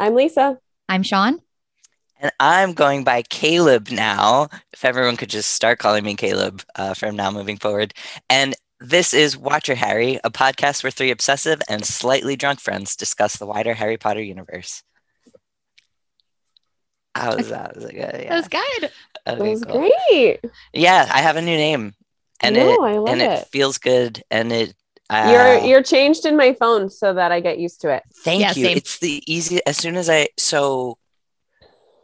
[0.00, 0.58] I'm Lisa.
[0.88, 1.40] I'm Sean.
[2.18, 4.48] And I'm going by Caleb now.
[4.72, 7.92] If everyone could just start calling me Caleb uh, from now moving forward.
[8.30, 13.36] And this is Watcher Harry, a podcast where three obsessive and slightly drunk friends discuss
[13.36, 14.82] the wider Harry Potter universe.
[17.14, 17.76] How was that?
[17.76, 18.26] Was it good?
[18.26, 18.90] That was good.
[19.26, 19.86] That was cool.
[20.08, 20.40] great.
[20.72, 21.92] Yeah, I have a new name,
[22.40, 23.30] and no, it I love and it.
[23.32, 23.48] it.
[23.48, 24.74] feels good, and it.
[25.10, 28.04] Uh, You're you're changed in my phone so that I get used to it.
[28.22, 28.66] Thank Yeah, you.
[28.66, 28.76] same.
[28.76, 29.60] It's the easy.
[29.66, 30.98] As soon as I so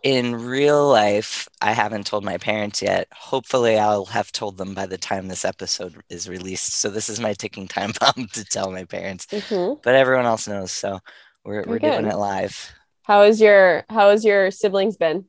[0.03, 3.09] in real life, I haven't told my parents yet.
[3.13, 6.73] Hopefully, I'll have told them by the time this episode is released.
[6.75, 9.27] So this is my ticking time bomb to tell my parents.
[9.27, 9.81] Mhm.
[9.83, 11.01] But everyone else knows, so
[11.45, 12.73] we're we're Very doing it live.
[13.05, 15.27] How is your How has your siblings been?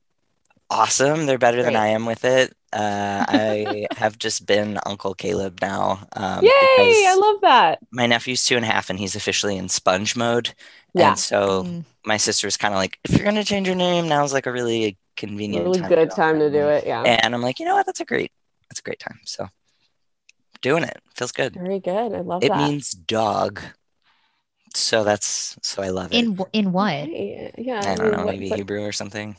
[0.69, 1.25] Awesome.
[1.25, 2.53] They're better than I am with it.
[2.73, 6.05] Uh, I have just been Uncle Caleb now.
[6.13, 6.49] Um, Yay!
[6.51, 7.79] I love that.
[7.91, 10.53] my nephew's two and a half, and he's officially in sponge mode.
[10.93, 11.85] Yeah, And so Mm.
[12.05, 14.97] my sister's kind of like, if you're gonna change your name, now's like a really
[15.15, 16.85] convenient, really time good to time to do it.
[16.85, 17.85] Yeah, And I'm like, you know what?
[17.85, 18.31] That's a great,
[18.69, 19.19] that's a great time.
[19.25, 19.47] So
[20.61, 21.53] doing it feels good.
[21.53, 22.13] very good.
[22.13, 22.57] I love It that.
[22.69, 23.61] means dog,
[24.75, 26.17] so that's so I love it.
[26.17, 27.07] In in what?
[27.09, 29.35] Yeah, I don't know, what- maybe what- Hebrew or something.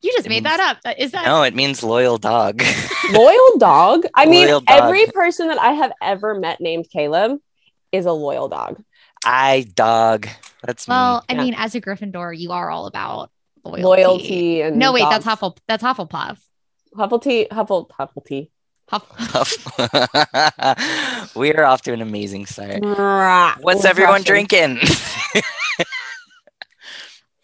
[0.00, 0.96] You just It made means- that up.
[0.98, 2.62] Is that No, it means loyal dog.
[3.12, 4.04] loyal dog.
[4.14, 4.64] I mean, dog.
[4.68, 7.38] every person that I have ever met named Caleb
[7.90, 8.80] is a loyal dog.
[9.24, 10.28] I dog.
[10.62, 11.24] That's well?
[11.28, 11.42] I Yeah.
[11.42, 13.30] mean, as a Gryffindor, you are all about
[13.64, 13.82] loyalty.
[13.82, 15.26] Loyalty and No, wait, that's.
[15.26, 15.56] Huffle.
[15.66, 16.38] That's Hufflepuff.
[16.96, 17.48] Hufflepuff.
[17.48, 18.48] Huffle Hufflepuff.
[18.90, 20.16] Huff-
[21.36, 22.80] we are off to an amazing start.
[22.82, 24.78] What's What's everyone drinking?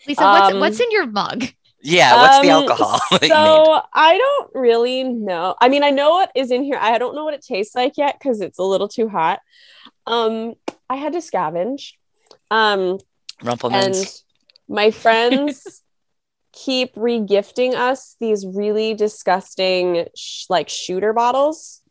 [0.06, 1.44] Lisa, what's Um, what's in your mug?
[1.84, 2.98] Yeah, what's the Um, alcohol?
[3.10, 3.34] that you made?
[3.34, 5.54] So I don't really know.
[5.60, 6.78] I mean, I know what is in here.
[6.80, 9.40] I don't know what it tastes like yet because it's a little too hot.
[10.06, 10.54] Um,
[10.90, 11.92] I had to scavenge.
[12.50, 12.98] Um,
[13.40, 14.22] and Rumplemans.
[14.68, 15.82] my friends
[16.52, 21.82] keep regifting us these really disgusting sh- like shooter bottles.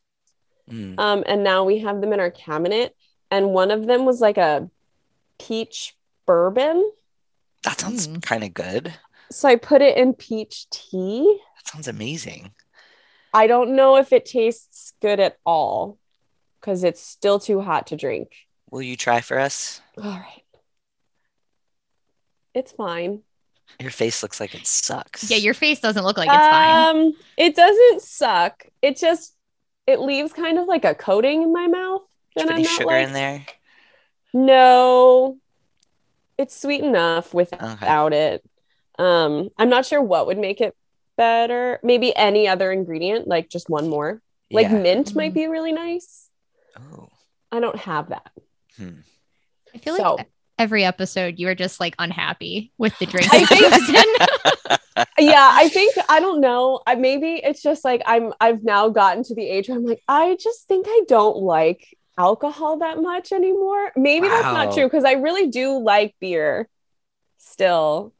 [0.69, 0.97] Mm.
[0.97, 2.95] Um, and now we have them in our cabinet.
[3.29, 4.69] And one of them was like a
[5.39, 6.89] peach bourbon.
[7.63, 8.21] That sounds Mm.
[8.21, 8.93] kind of good.
[9.33, 11.39] So I put it in peach tea.
[11.57, 12.51] That sounds amazing.
[13.33, 15.97] I don't know if it tastes good at all
[16.59, 18.29] because it's still too hot to drink.
[18.69, 19.81] Will you try for us?
[19.97, 20.43] All right.
[22.53, 23.23] It's fine.
[23.79, 25.31] Your face looks like it sucks.
[25.31, 27.05] Yeah, your face doesn't look like it's fine.
[27.07, 28.65] Um, it doesn't suck.
[28.81, 29.35] It just
[29.87, 32.01] it leaves kind of like a coating in my mouth.
[32.35, 33.45] Did That put I'm not sugar like, in there?
[34.33, 35.37] No,
[36.37, 38.17] it's sweet enough without Okay.
[38.17, 38.43] it.
[38.99, 40.75] Um, I'm not sure what would make it
[41.17, 41.79] better.
[41.83, 44.21] Maybe any other ingredient, like just one more.
[44.51, 44.77] Like Yeah.
[44.79, 45.35] mint might Mhm.
[45.35, 46.29] be really nice.
[46.77, 47.09] Oh.
[47.51, 48.31] I don't have that.
[48.77, 48.99] Hmm.
[49.73, 50.27] I feel so- like
[50.59, 53.27] every episode you are just like unhappy with the drink.
[53.33, 53.45] I
[54.95, 58.89] think- yeah i think i don't know I, maybe it's just like i'm i've now
[58.89, 63.01] gotten to the age where i'm like i just think i don't like alcohol that
[63.01, 66.69] much anymore maybe that's not true because i really do like beer
[67.39, 68.13] still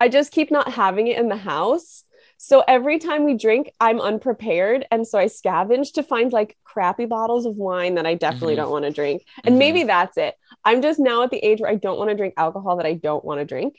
[0.00, 2.04] i just keep not having it in the house
[2.38, 7.06] so every time we drink i'm unprepared and so i scavenge to find like crappy
[7.06, 8.56] bottles of wine that i definitely Mhm.
[8.56, 9.58] don't want to drink and Mhm.
[9.58, 10.34] maybe that's it
[10.64, 12.94] i'm just now at the age where i don't want to drink alcohol that i
[12.94, 13.76] don't want to drink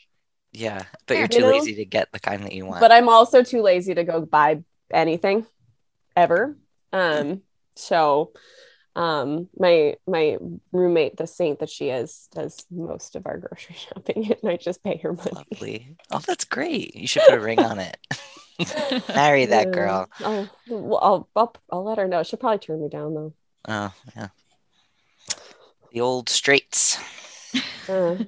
[0.53, 1.51] Yeah, but you're You too know?
[1.51, 2.81] lazy to get the kind that you want.
[2.81, 5.45] but I'm also too lazy to go buy anything
[6.17, 6.57] ever.
[6.91, 7.41] Um,
[7.75, 8.33] so
[8.95, 10.37] um my my
[10.71, 14.83] roommate, the saint that she is, does most of our grocery shopping and I just
[14.83, 15.31] pay her money.
[15.33, 15.97] Lovely.
[16.11, 16.95] Oh, that's great.
[16.95, 17.97] You should put a ring on it.
[19.15, 19.71] Marry that Yeah.
[19.71, 20.09] girl.
[20.23, 22.23] I'll, I'll, I'll I'll let her know.
[22.23, 23.33] She'll probably turn me down though.
[23.67, 24.27] Oh, yeah.
[25.91, 26.97] The old straights.
[27.87, 28.15] Uh,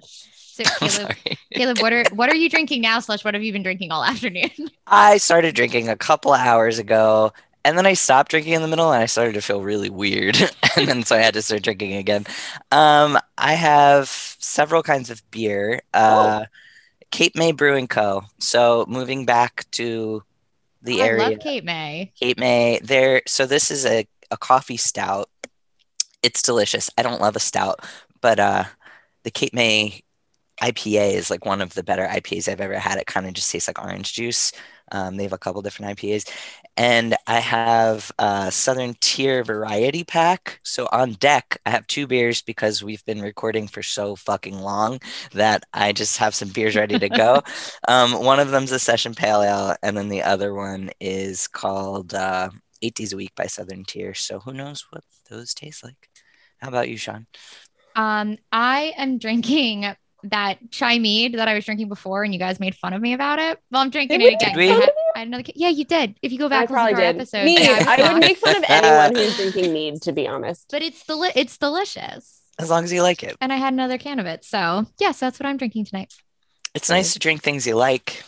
[0.53, 1.15] So Caleb.
[1.51, 2.99] Caleb, what are what are you drinking now?
[2.99, 4.51] Slash, what have you been drinking all afternoon?
[4.85, 7.33] I started drinking a couple of hours ago,
[7.65, 10.37] and then I stopped drinking in the middle, and I started to feel really weird,
[10.77, 12.25] and then so I had to start drinking again.
[12.71, 15.81] Um, I have several kinds of beer.
[15.93, 16.45] Uh,
[17.11, 18.23] Cape May Brewing Co.
[18.39, 20.23] So moving back to
[20.81, 21.25] the Oh, I area.
[21.29, 22.13] love Cape May.
[22.19, 22.79] Cape May.
[22.83, 23.21] There.
[23.27, 25.29] So this is a, a coffee stout.
[26.21, 26.89] It's delicious.
[26.97, 27.79] I don't love a stout,
[28.21, 28.63] but uh,
[29.23, 30.01] the Cape May
[30.61, 32.97] IPA is like one of the better IPAs I've ever had.
[32.97, 34.51] It kind of just tastes like orange juice.
[34.91, 36.29] Um, they have a couple different IPAs,
[36.75, 40.59] and I have a Southern Tier variety pack.
[40.63, 44.99] So on deck, I have two beers because we've been recording for so fucking long
[45.33, 47.41] that I just have some beers ready to go.
[47.87, 52.13] um, one of them's a Session Pale Ale, and then the other one is called
[52.13, 52.49] uh,
[52.81, 54.13] Eight Days a Week by Southern Tier.
[54.13, 56.09] So who knows what those taste like?
[56.57, 57.27] How about you, Sean?
[57.95, 59.93] Um, I am drinking
[60.23, 63.13] that chai mead that I was drinking before, and you guys made fun of me
[63.13, 63.59] about it.
[63.69, 64.89] Well, I'm drinking it again.
[65.15, 65.51] Make I fun had, I had another.
[65.55, 66.15] Yeah, you did.
[66.21, 67.15] If you go back and probably to our did.
[67.21, 67.59] episode, Mead.
[67.59, 68.19] yeah, I would shocked.
[68.19, 70.65] make fun of anyone who's drinking mead, to be honest.
[70.71, 72.41] but it's deli- it's delicious.
[72.59, 73.35] As long as you like it.
[73.41, 74.43] And I had another can of it.
[74.45, 76.13] So yes, that's what I'm drinking tonight.
[76.75, 78.23] It's nice to drink things you like.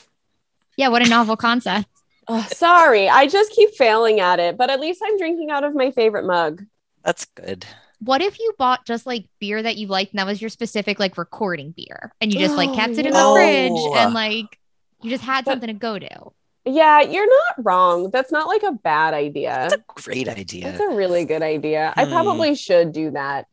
[0.78, 1.88] Yeah, what a novel concept.
[2.28, 5.76] Oh, sorry, I just keep failing at it, but at least I'm drinking out of
[5.76, 6.64] my favorite mug.
[7.04, 7.68] That's good.
[8.00, 11.00] What if you bought just like beer that you liked and that was your specific
[11.00, 13.36] like recording beer and you just like Oh, kept it in no.
[13.36, 14.58] the fridge and like
[15.04, 16.32] you just had something to go to?
[16.66, 18.10] Yeah, you're not wrong.
[18.12, 19.52] That's not like a bad idea.
[19.70, 20.64] That's a great idea.
[20.72, 21.94] That's a really good idea.
[21.96, 22.12] I Hmm.
[22.12, 23.46] probably should do that.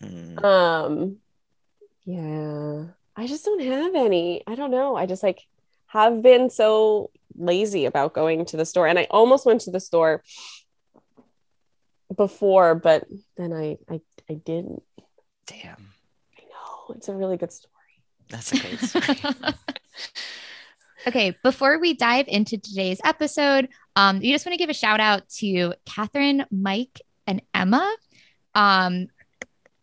[0.00, 0.38] Hmm.
[0.44, 1.16] Um,
[2.04, 2.84] yeah,
[3.16, 4.42] I just don't have any.
[4.46, 4.94] I don't know.
[4.96, 5.40] I just like
[5.86, 9.80] have been so lazy about going to the store, and I almost went to the
[9.80, 10.22] store
[12.16, 13.06] before, but
[13.36, 14.82] then I I I didn't.
[15.46, 15.92] Damn.
[16.38, 17.74] I know it's a really good story.
[18.28, 19.34] That's a great story.
[21.06, 25.00] okay, before we dive into today's episode, um, we just want to give a shout
[25.00, 27.94] out to Catherine, Mike, and Emma.
[28.54, 29.08] Um,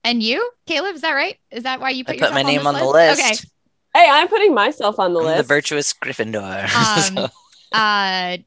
[0.04, 1.38] and you, Caleb, is that right?
[1.52, 3.22] Is that why you I put, put my yourself name on this the list.
[3.22, 3.50] Okay.
[3.96, 5.38] Hey, I'm putting myself on the I'm list.
[5.38, 7.18] the virtuous Gryffindor.
[7.18, 7.30] Um,
[7.74, 8.38] uh,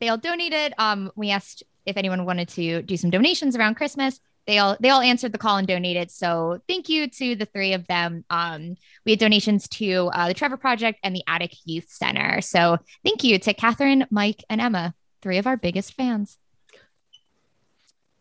[0.00, 0.74] they all donated.
[0.78, 4.20] Um, we asked if anyone wanted to do some donations around Christmas.
[4.46, 6.10] They all they all answered the call and donated.
[6.10, 8.24] So thank you to the three of them.
[8.30, 12.40] Um, we had donations to uh, the Trevor Project and the Attic Youth Center.
[12.40, 16.38] So thank you to Catherine, Mike, and Emma, three of our biggest fans.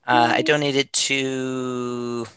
[0.08, 2.28] Uh, I donated to,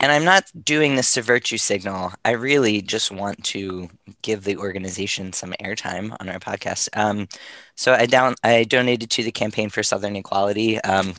[0.00, 2.12] and I'm not doing this to virtue signal.
[2.24, 3.88] I really just want to
[4.22, 6.88] give the organization some airtime on our podcast.
[6.96, 7.28] Um,
[7.76, 10.80] so I down I donated to the Campaign for Southern Equality.
[10.80, 11.14] Um,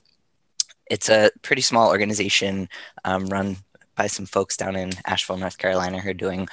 [0.88, 2.70] it's a pretty small organization
[3.04, 3.58] um, run
[3.96, 6.48] by some folks down in Asheville, North Carolina, who are doing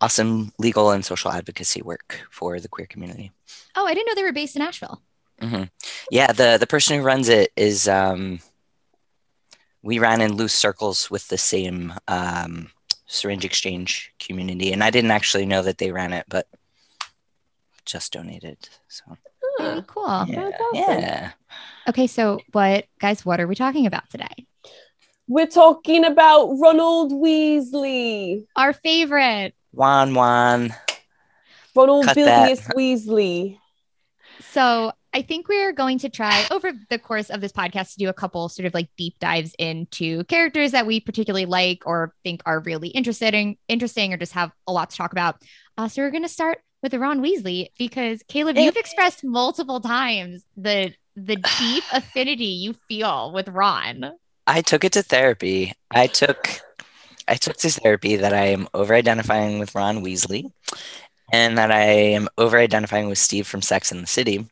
[0.00, 3.32] awesome legal and social advocacy work for the queer community.
[3.76, 5.00] Oh, I didn't know they were based in Asheville.
[5.40, 5.64] hmm
[6.10, 8.40] Yeah, the the person who runs it is um,
[9.82, 12.70] we ran in loose circles with the same um,
[13.06, 16.46] syringe exchange community, and I didn't actually know that they ran it, but
[17.84, 18.68] just donated.
[18.88, 19.16] So.
[19.58, 20.04] Very cool.
[20.28, 20.74] yeah, awesome.
[20.74, 21.30] yeah.
[21.88, 23.24] Okay, so what, guys?
[23.24, 24.46] What are we talking about today?
[25.26, 28.44] We're talking about Ronald Weasley.
[28.56, 29.54] Our favorite.
[29.72, 30.74] Juan Juan.
[31.74, 32.44] Ronald Cut that.
[32.44, 33.58] Bilius Weasley.
[34.50, 38.08] So I think we're going to try over the course of this podcast to do
[38.10, 42.42] a couple sort of like deep dives into characters that we particularly like or think
[42.44, 45.42] are really interesting, interesting, or just have a lot to talk about.
[45.78, 50.44] Uh, so we're going to start with Ron Weasley because Caleb, you've expressed multiple times
[50.56, 50.92] the
[51.26, 54.12] the deep affinity you feel with Ron.
[54.46, 55.74] I took it to therapy.
[55.90, 56.60] I took
[57.28, 60.50] I took to therapy that I am over identifying with Ron Weasley
[61.30, 64.46] and that I am over identifying with Steve from Sex and the City.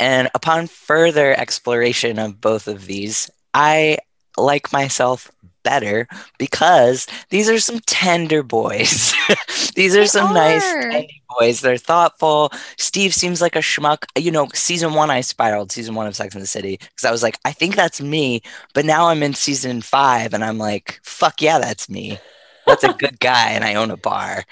[0.00, 3.98] And upon further exploration of both of these, I
[4.38, 5.30] like myself
[5.66, 6.06] better
[6.38, 9.12] because these are some tender boys.
[9.74, 11.08] these are They some nice tender
[11.38, 11.60] boys.
[11.60, 12.52] They're thoughtful.
[12.78, 14.04] Steve seems like a schmuck.
[14.16, 17.10] You know, season one, I spiraled season one of Sex and the City because I
[17.10, 18.42] was like, I think that's me.
[18.74, 22.18] But now I'm in season five and I'm like, fuck yeah, that's me.
[22.66, 24.44] That's a good guy and I own a bar.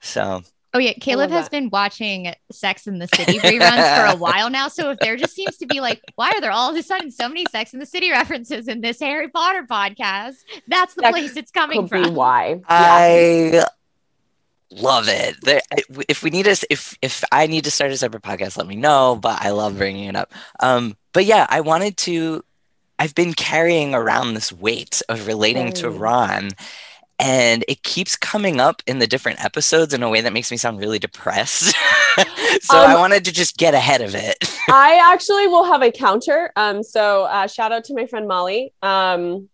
[0.00, 0.42] So
[0.74, 1.50] Oh yeah, Caleb has that.
[1.52, 4.66] been watching Sex in the City reruns for a while now.
[4.68, 7.10] So if there just seems to be like, why are there all of a sudden
[7.12, 10.34] so many Sex in the City references in this Harry Potter podcast?
[10.66, 12.14] That's the That place it's coming Could be from.
[12.16, 12.48] why.
[12.54, 12.64] Yeah.
[12.68, 13.64] I
[14.70, 15.36] love it.
[15.42, 15.60] There,
[16.08, 18.76] if we need us, if if I need to start a separate podcast, let me
[18.76, 19.16] know.
[19.20, 20.32] But I love bringing it up.
[20.60, 22.44] Um, but yeah, I wanted to.
[22.98, 26.50] I've been carrying around this weight of relating to Ron,
[27.18, 30.56] and it keeps coming up in the different episodes in a way that makes me
[30.56, 31.74] sound really depressed.
[32.60, 34.36] so I Um, wanted to just get ahead of it.
[34.68, 36.50] I actually will have a counter.
[36.56, 39.48] Um, so uh, shout out to my friend Molly, um,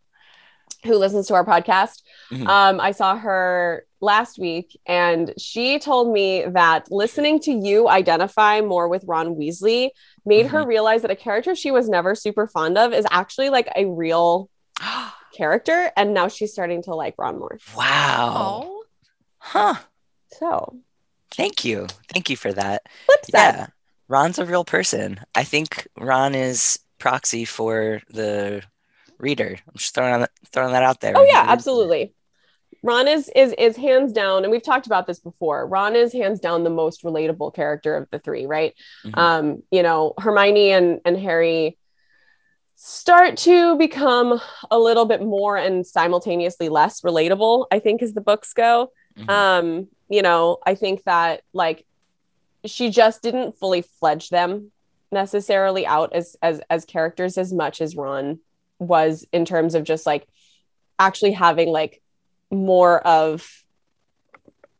[0.85, 2.03] who listens to our podcast.
[2.33, 2.47] Mhm.
[2.49, 8.63] Um, I saw her last week, and she told me that listening to you identify
[8.63, 9.91] more with Ron Weasley
[10.25, 13.69] made her realize that a character she was never super fond of is actually like
[13.77, 14.49] a real
[15.33, 17.59] character, and now she's starting to like Ron more.
[17.77, 18.63] wow.
[18.65, 18.85] Oh,
[19.39, 19.75] Huh.
[20.39, 20.77] So
[21.33, 21.87] Thank you.
[22.13, 22.83] Thank you for that.
[23.07, 23.55] flip side.
[23.55, 23.67] Yeah,
[24.09, 25.21] Ron's a real person.
[25.35, 28.63] I think Ron is proxy for the
[29.19, 29.57] reader.
[29.67, 31.15] I'm just throwing that, throwing that out there.
[31.17, 32.13] Oh yeah, absolutely.
[32.83, 35.67] Ron is is is hands down, and we've talked about this before.
[35.67, 38.75] Ron is hands down the most relatable character of the three, right?
[39.05, 39.19] Mhm.
[39.19, 41.77] Um, you know, Hermione and and Harry
[42.83, 48.23] start to become a little bit more and simultaneously less relatable, I think, as the
[48.23, 48.91] books go.
[49.19, 49.29] Mhm.
[49.29, 51.85] Um, you know, I think that like
[52.65, 54.73] she just didn't fully fledge them
[55.13, 58.39] necessarily out as as as characters as much as Ron
[58.79, 60.27] was in terms of just like
[60.99, 62.01] actually having like
[62.51, 63.63] more of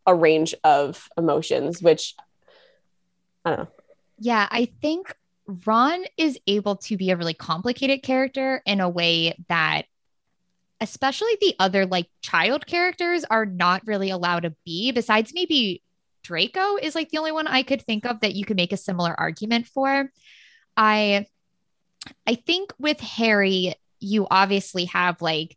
[0.07, 2.15] a range of emotions, which
[3.45, 3.69] I don't know.
[4.19, 5.15] Yeah, I think
[5.67, 9.87] Ron is able to be a really complicated character in a way that
[10.81, 15.83] especially the other like child characters are not really allowed to be besides maybe
[16.23, 18.79] Draco is like the only one I could think of that you could make a
[18.79, 20.11] similar argument for.
[20.77, 21.27] I
[22.27, 25.57] I think with Harry you obviously have like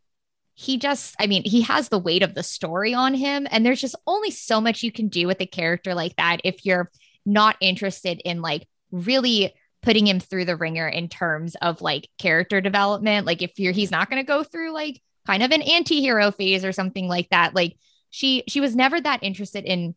[0.54, 3.80] he just I mean he has the weight of the story on him and there's
[3.80, 6.90] just only so much you can do with a character like that if you're
[7.24, 9.54] not interested in like really
[9.84, 13.26] putting him through the ringer in terms of like character development.
[13.26, 16.64] Like if you're he's not going to go through like kind of an anti-hero phase
[16.64, 17.54] or something like that.
[17.54, 17.76] Like
[18.08, 19.94] she she was never that interested in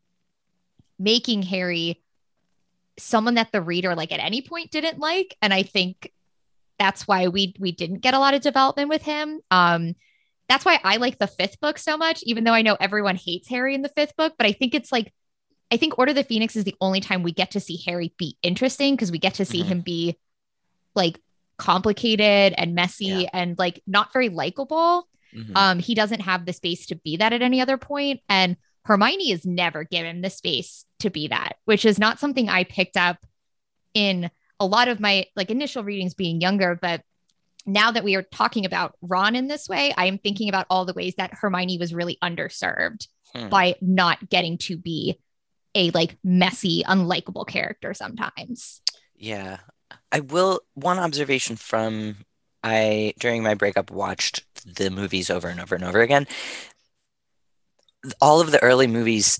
[0.99, 2.01] making harry
[2.97, 5.35] someone that the reader like at any point didn't like.
[5.41, 6.11] And i think
[6.77, 9.39] that's why we we didn't get a lot of development with him.
[9.51, 9.95] Um
[10.49, 13.49] that's why i like the fifth book so much even though i know everyone hates
[13.49, 15.13] harry in the fifth book but i think it's like
[15.71, 18.13] I think Order of the Phoenix is the only time we get to see Harry
[18.17, 19.67] be interesting because we get to see Mhm.
[19.67, 20.17] him be
[20.95, 21.19] like
[21.57, 23.29] complicated and messy Yeah.
[23.33, 25.07] and like not very likable.
[25.35, 25.51] Mhm.
[25.55, 28.55] Um, he doesn't have the space to be that at any other point, and
[28.85, 32.95] Hermione is never given the space to be that, which is not something I picked
[32.95, 33.25] up
[33.93, 37.03] in a lot of my like initial readings being younger, but
[37.65, 40.85] now that we are talking about Ron in this way, I am thinking about all
[40.85, 43.49] the ways that Hermione was really underserved Hmm.
[43.49, 45.19] by not getting to be
[45.75, 48.81] a like messy, unlikable character sometimes.
[49.15, 49.57] Yeah.
[50.11, 52.17] I will one observation from
[52.63, 56.27] I during my breakup watched the movies over and over and over again.
[58.21, 59.39] All of the early movies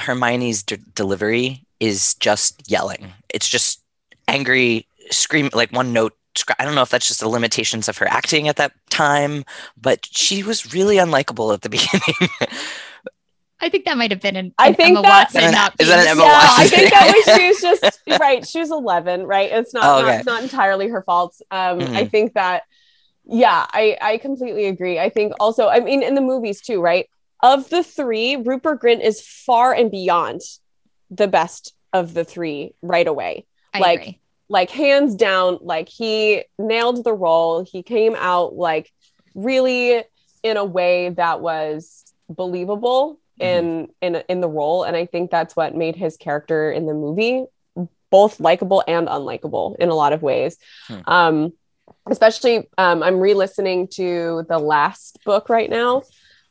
[0.00, 3.12] Hermione's d- delivery is just yelling.
[3.28, 3.82] It's just
[4.28, 6.14] angry scream like one note
[6.58, 9.44] I don't know if that's just the limitations of her acting at that time,
[9.76, 12.30] but she was really unlikable at the beginning.
[13.62, 15.76] I think that might have been an, I think Emma that- Watson Is that an-
[15.80, 18.46] is that an Emma yeah, Watson I think that was she was just right.
[18.46, 19.50] She was 11, right?
[19.52, 20.22] It's not, Oh, not okay.
[20.24, 21.34] not entirely her fault.
[21.50, 22.10] Um, I Mhm.
[22.10, 22.62] think that
[23.26, 24.98] yeah, I I completely agree.
[24.98, 27.08] I think also, I mean, in the movies too, right?
[27.42, 30.40] Of the three, Rupert Grint is far and beyond
[31.10, 33.46] the best of the three right away.
[33.74, 34.20] I like, agree.
[34.48, 38.90] like hands down like he nailed the role he came out like
[39.34, 40.02] really
[40.42, 45.56] in a way that was believable in in in the role and i think that's
[45.56, 47.44] what made his character in the movie
[48.10, 50.58] both likable and unlikable in a lot of ways.
[50.88, 51.00] Hmm.
[51.06, 51.52] um
[52.08, 56.02] especially um i'm re-listening to the last book right now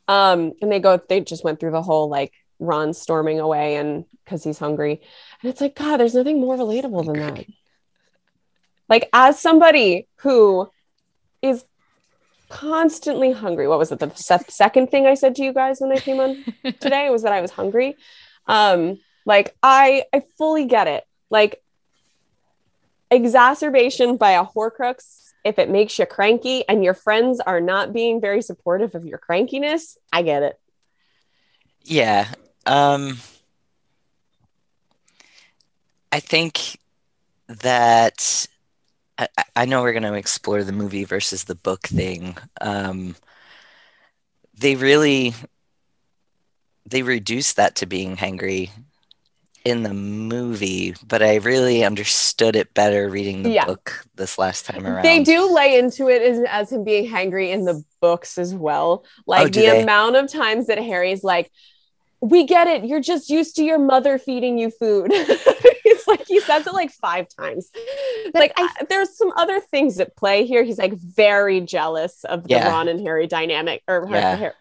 [0.08, 4.04] um and they go they just went through the whole like ron storming away and
[4.24, 5.00] because he's hungry.
[5.42, 7.46] And it's like god there's nothing more relatable than that.
[8.88, 10.68] like as somebody who
[11.42, 11.64] is
[12.50, 13.66] constantly hungry.
[13.66, 16.20] What was it the se- second thing i said to you guys when i came
[16.20, 16.44] on
[16.80, 17.96] today was that i was hungry?
[18.46, 21.04] Um like i i fully get it.
[21.30, 21.62] Like
[23.10, 28.20] exacerbation by a horcrux if it makes you cranky and your friends are not being
[28.20, 30.60] very supportive of your crankiness i get it.
[31.82, 32.28] Yeah.
[32.66, 33.18] Um,
[36.12, 36.78] I think
[37.48, 38.46] that
[39.20, 42.36] I, I- know we're going to explore the movie versus the book thing.
[42.60, 43.16] Um,
[44.58, 45.34] they really
[46.86, 48.70] they reduced that to being hangry
[49.64, 53.66] in the movie, but I really understood it better reading the Yeah.
[53.66, 55.04] book this last time around.
[55.04, 59.04] They do lay into it as, as him being hangry in the books as well.
[59.26, 59.82] Like Oh, the they?
[59.82, 61.50] amount of times that Harry's like,
[62.22, 62.84] we get it.
[62.84, 65.12] You're just used to your mother feeding you food.
[66.10, 67.70] like he says it like five times.
[68.32, 70.62] But like I- I- there's some other things at play here.
[70.64, 72.68] He's like very jealous of the Yeah.
[72.68, 74.36] Ron and Harry dynamic, or Yeah.
[74.36, 74.54] Her-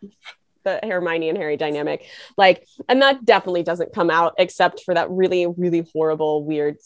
[0.64, 2.06] the Hermione and Harry dynamic.
[2.38, 6.78] Like, and that definitely doesn't come out except for that really, really horrible, weird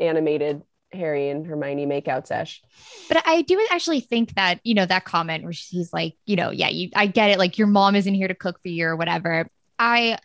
[0.00, 2.60] animated Harry and Hermione makeout sesh.
[3.08, 6.50] But I do actually think that, you know, that comment where she's like, you know,
[6.50, 8.96] yeah, you I get it, like your mom isn't here to cook for you or
[8.96, 9.48] whatever.
[9.78, 10.18] I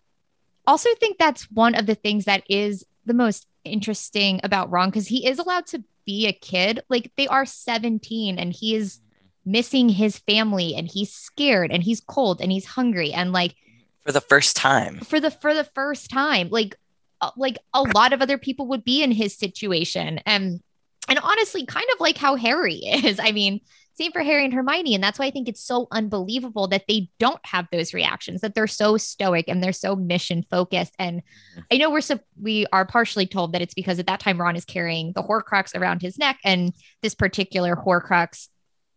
[0.65, 5.07] also think that's one of the things that is the most interesting about Ron because
[5.07, 6.81] he is allowed to be a kid.
[6.89, 8.99] Like they are 17 and he is
[9.47, 13.55] missing his family and he's scared and he's cold and he's hungry and like
[14.03, 14.99] for the first time.
[14.99, 16.75] for the for the first time like
[17.21, 20.61] uh, like a lot of other people would be in his situation and
[21.07, 23.61] and honestly kind of like how harry is i mean
[23.97, 24.93] Same for Harry and Hermione.
[24.95, 28.53] And that's why I think it's so unbelievable that they don't have those reactions, that
[28.53, 30.93] they're so stoic and they're so mission focused.
[30.99, 31.61] And Mm-hmm.
[31.71, 34.55] I know we're so we are partially told that it's because at that time Ron
[34.55, 38.47] is carrying the Horcrux around his neck, and this particular Horcrux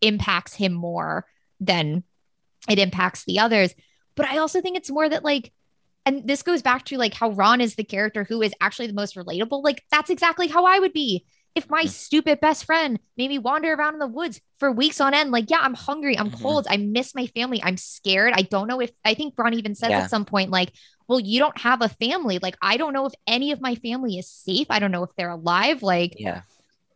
[0.01, 1.27] impacts him more
[1.61, 2.05] than
[2.69, 3.75] it impacts the others.
[4.15, 5.53] But I also think it's more that like
[6.07, 8.95] and this goes back to like how Ron is the character who is actually the
[8.95, 9.63] most relatable.
[9.63, 11.89] Like that's exactly how I would be if my Mhm.
[11.89, 15.31] stupid best friend made me wander around in the woods for weeks on end.
[15.31, 16.41] Like, yeah, I'm hungry, I'm Mhm.
[16.43, 18.35] cold, I miss my family, I'm scared.
[18.37, 20.01] I don't know if I think Ron even says Yeah.
[20.01, 20.73] at some point, like,
[21.09, 22.39] well, you don't have a family.
[22.41, 24.69] Like, I don't know if any of my family is safe.
[24.71, 25.83] I don't know if they're alive.
[25.83, 26.43] Like, Yeah.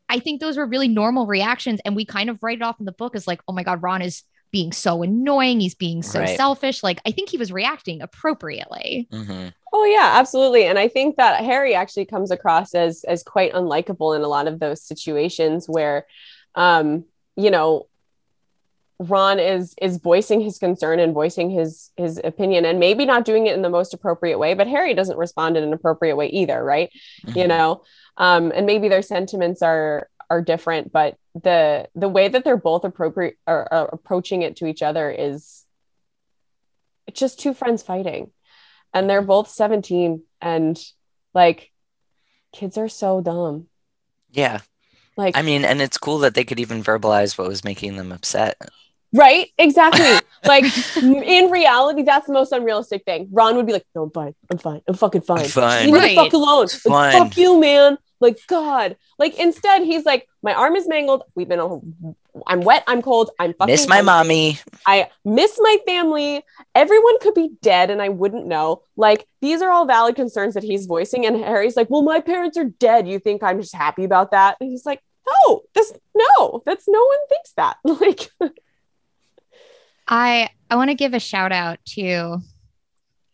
[0.09, 1.81] I think those were really normal reactions.
[1.85, 3.83] And we kind of write it off in the book as like, oh my God,
[3.83, 4.23] Ron is
[4.55, 5.59] being so annoying.
[5.59, 6.37] He's being so Right.
[6.37, 6.83] selfish.
[6.85, 9.09] Like, I think he was reacting appropriately.
[9.11, 10.67] hmm Oh yeah, absolutely.
[10.67, 14.47] And I think that Harry actually comes across as as quite unlikable in a lot
[14.47, 16.07] of those situations where
[16.55, 17.89] um, you know,
[19.01, 23.49] Ron is is voicing his concern and voicing his his opinion and maybe not doing
[23.49, 26.63] it in the most appropriate way, but Harry doesn't respond in an appropriate way either,
[26.63, 26.91] right?
[27.27, 27.39] Mm-hmm.
[27.41, 27.83] You know,
[28.17, 32.85] um, and maybe their sentiments are are different, but the the way that they're both
[32.85, 35.65] appropriate or, or approaching it to each other is
[37.07, 38.31] it's just two friends fighting.
[38.93, 40.81] And they're both 17 and
[41.35, 41.73] like
[42.53, 43.67] kids are so dumb.
[44.31, 44.61] Yeah.
[45.17, 48.13] like I mean, and it's cool that they could even verbalize what was making them
[48.13, 48.57] upset.
[49.13, 49.49] right?
[49.59, 50.07] Exactly.
[50.47, 50.67] Like
[51.03, 53.29] in reality that's the most unrealistic thing.
[53.33, 54.35] Ron would be like no i'm fine.
[54.51, 54.83] I'm fine.
[54.87, 55.39] I'm fucking fine.
[55.41, 55.85] I'm fine.
[55.87, 56.09] leave me Right.
[56.17, 56.67] the fuck alone.
[56.85, 61.49] Like, fuck you man like god like instead he's like my arm is mangled we've
[61.49, 61.83] been
[62.47, 64.07] i'm wet i'm cold i'm fucking Miss my hungry.
[64.07, 64.59] mommy.
[64.87, 66.43] I miss my family.
[66.75, 68.83] Everyone could be dead and I wouldn't know.
[68.97, 71.25] Like, these are all valid concerns that he's voicing.
[71.25, 73.09] And Harry's like, Well, my parents are dead.
[73.09, 74.57] You think I'm just happy about that?
[74.61, 77.77] And he's like, No, that's no, that's no one thinks that.
[77.85, 78.53] Like,
[80.07, 82.39] I I want to give a shout out to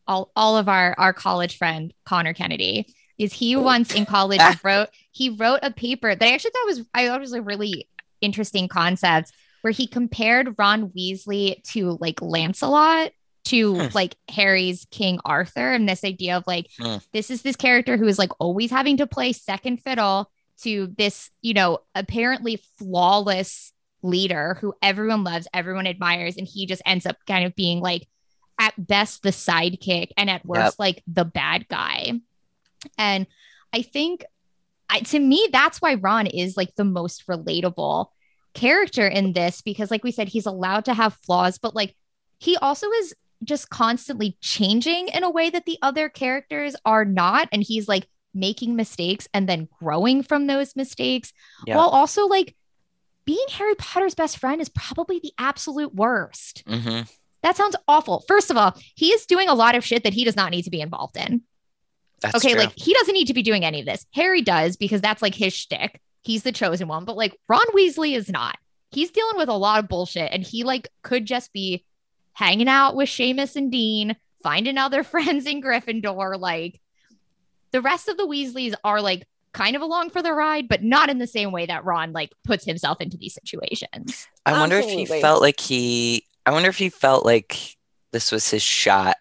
[0.06, 2.86] all all of our our college friend Connor Kennedy.
[3.20, 6.80] Is he once in college wrote he wrote a paper that I actually thought was
[6.94, 7.86] I thought was a really
[8.20, 13.12] interesting concept where he compared Ron Weasley to like Lancelot
[13.44, 13.86] to Hmm.
[13.94, 16.96] like Harry's King Arthur and this idea of like Hmm.
[17.12, 20.30] this is this character who is like always having to play second fiddle
[20.62, 26.82] to this, you know, apparently flawless leader who everyone loves, everyone admires, and he just
[26.86, 28.06] ends up kind of being like
[28.58, 30.74] at best the sidekick and at worst Yep.
[30.78, 32.12] like the bad guy.
[32.98, 33.26] And
[33.72, 34.24] I think
[34.88, 38.06] I, to me that's why Ron is like the most relatable
[38.54, 41.94] character in this because like we said he's allowed to have flaws but like
[42.38, 43.14] he also is
[43.44, 48.08] just constantly changing in a way that the other characters are not and he's like
[48.34, 51.32] making mistakes and then growing from those mistakes
[51.66, 51.76] Yeah.
[51.76, 52.56] while also like
[53.24, 56.64] being Harry Potter's best friend is probably the absolute worst.
[56.66, 57.02] hmm
[57.42, 58.24] That sounds awful.
[58.26, 60.62] First of all, he is doing a lot of shit that he does not need
[60.62, 61.42] to be involved in.
[62.20, 62.62] That's okay, true.
[62.62, 64.06] like he doesn't need to be doing any of this.
[64.12, 66.00] Harry does because that's like his shtick.
[66.22, 68.58] He's the chosen one, but like Ron Weasley is not.
[68.90, 71.84] He's dealing with a lot of bullshit, and he like could just be
[72.32, 76.38] hanging out with Seamus and Dean, finding other friends in Gryffindor.
[76.38, 76.80] Like
[77.70, 81.08] the rest of the Weasleys are like kind of along for the ride, but not
[81.08, 84.26] in the same way that Ron like puts himself into these situations.
[84.44, 86.24] I wonder if he felt like he.
[86.46, 87.76] I wonder if he felt like
[88.12, 89.16] this was his shot,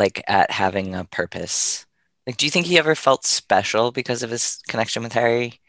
[0.00, 1.86] like at having a purpose.
[2.26, 5.60] Like, do you think he ever felt special because of his connection with Harry?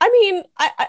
[0.00, 0.86] I mean, I, I,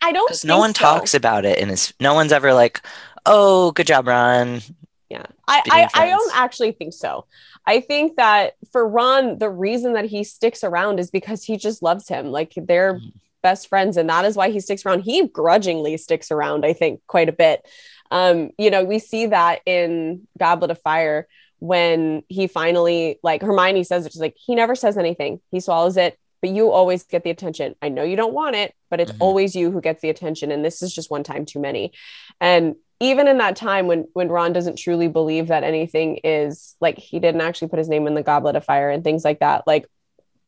[0.00, 0.80] I don't Because no one so.
[0.80, 1.92] talks about it, and his.
[2.00, 2.80] No one's ever like,
[3.26, 4.60] "Oh, good job, Ron."
[5.08, 7.26] Yeah, I, I, I don't actually think so.
[7.66, 11.82] I think that for Ron, the reason that he sticks around is because he just
[11.82, 12.26] loves him.
[12.32, 13.12] Like they're Mhm.
[13.42, 15.00] best friends, and that is why he sticks around.
[15.00, 17.66] He grudgingly sticks around, I think, quite a bit.
[18.10, 23.84] Um, you know, we see that in Goblet of Fire when he finally, like Hermione
[23.84, 25.40] says it's like, he never says anything.
[25.50, 27.74] He swallows it, but you always get the attention.
[27.82, 29.16] I know you don't want it, but it's Mhm.
[29.20, 30.50] always you who gets the attention.
[30.50, 31.92] And this is just one time too many.
[32.40, 36.98] And even in that time when when Ron doesn't truly believe that anything is like
[36.98, 39.66] he didn't actually put his name in the goblet of fire and things like that,
[39.66, 39.86] like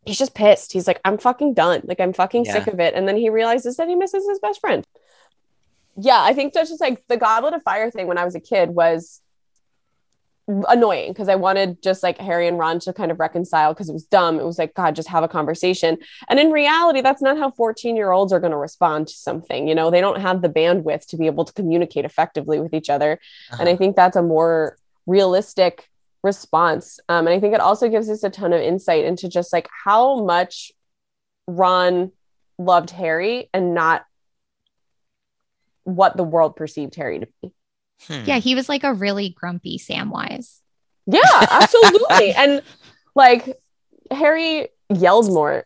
[0.05, 0.73] he's just pissed.
[0.73, 1.83] He's like, I'm fucking done.
[1.85, 2.53] Like I'm fucking Yeah.
[2.55, 2.95] sick of it.
[2.95, 4.85] And then he realizes that he misses his best friend.
[5.97, 8.41] Yeah, I think that's just like the goblet of fire thing when I was a
[8.41, 9.21] kid was
[10.69, 13.93] annoying because I wanted just like Harry and Ron to kind of reconcile because it
[13.93, 14.41] was dumb.
[14.41, 15.99] It was like, God, just have a conversation.
[16.29, 19.69] And in reality, that's not how 14 year olds are going to respond to something.
[19.69, 22.91] You know, they don't have the bandwidth to be able to communicate effectively with each
[22.91, 23.21] other.
[23.53, 23.79] And I Uh-huh.
[23.79, 24.77] think that's a more
[25.07, 25.89] realistic
[26.25, 26.99] response.
[27.09, 29.69] Um, and I think it also gives us a ton of insight into just like
[29.85, 30.73] how much
[31.47, 32.11] Ron
[32.59, 34.05] loved Harry and not
[35.85, 37.53] what the world perceived Harry to be.
[38.07, 38.25] Hmm.
[38.25, 40.59] Yeah, he was like a really grumpy Samwise.
[41.07, 42.33] Yeah, absolutely.
[42.37, 42.63] and
[43.15, 43.61] like
[44.11, 45.65] Harry yells more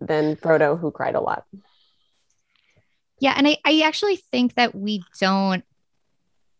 [0.00, 1.44] than Frodo, who cried a lot.
[3.18, 5.64] Yeah, and I, I actually think that we don't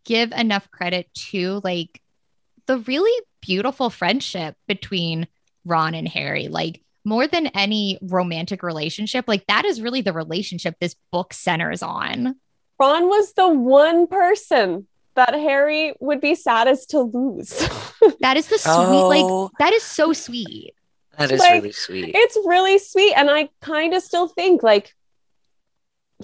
[0.05, 2.01] give enough credit to like
[2.67, 5.27] the really beautiful friendship between
[5.65, 6.49] Ron and Harry.
[6.49, 11.83] Like more than any romantic relationship, like that is really the relationship this book centers
[11.83, 12.37] on.
[12.79, 17.69] Ron was the one person that Harry would be saddest to lose.
[18.21, 20.75] That is the sweet, Oh, like that is so sweet.
[21.19, 22.13] that is like, really sweet.
[22.15, 23.15] it's really sweet.
[23.15, 24.95] And I kind of still think like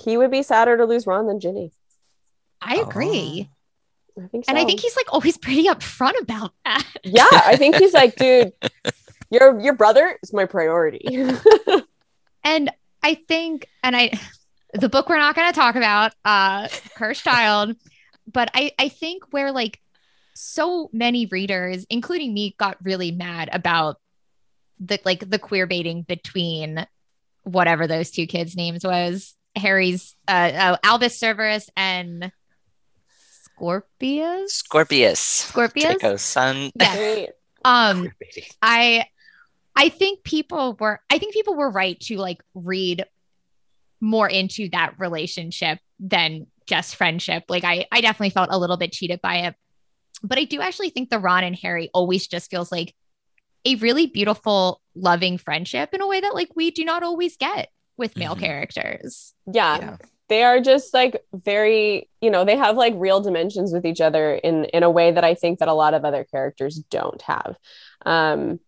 [0.00, 1.72] he would be sadder to lose Ron than Ginny.
[2.60, 3.48] I agree.
[4.18, 4.22] Oh.
[4.24, 4.50] I think so.
[4.50, 6.84] And I think he's like always pretty upfront about that.
[7.02, 8.52] yeah, I think he's like, dude,
[9.30, 11.06] your your brother is my priority.
[12.44, 12.70] And
[13.04, 14.10] I think, and I,
[14.72, 17.76] the book we're not going to talk about, uh, Cursed Child,
[18.30, 19.80] but I, I think where like
[20.34, 23.96] so many readers, including me, got really mad about
[24.80, 26.86] the like the queer baiting between
[27.44, 32.32] whatever those two kids' names was, Harry's, uh, uh Albus Severus and
[33.62, 34.54] Scorpius.
[34.54, 35.20] Scorpius.
[35.20, 35.84] Scorpius.
[35.84, 36.70] Draco's son.
[36.74, 37.26] Yeah.
[37.64, 38.10] Um,
[38.60, 39.04] I
[39.76, 43.06] I think people were I think people were right to like read
[44.02, 47.44] more into that relationship than just friendship.
[47.48, 49.54] Like I I definitely felt a little bit cheated by it.
[50.22, 52.94] But I do actually think the Ron and Harry always just feels like
[53.64, 57.70] a really beautiful loving friendship in a way that like we do not always get
[57.96, 58.40] with male Mhm.
[58.40, 59.32] characters.
[59.52, 59.78] Yeah.
[59.78, 59.96] Yeah.
[60.28, 64.34] They are just like very, you know, they have like real dimensions with each other
[64.34, 67.56] in in a way that I think that a lot of other characters don't have.
[68.04, 68.58] Um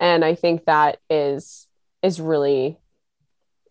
[0.00, 1.66] and I think that is
[2.02, 2.78] is really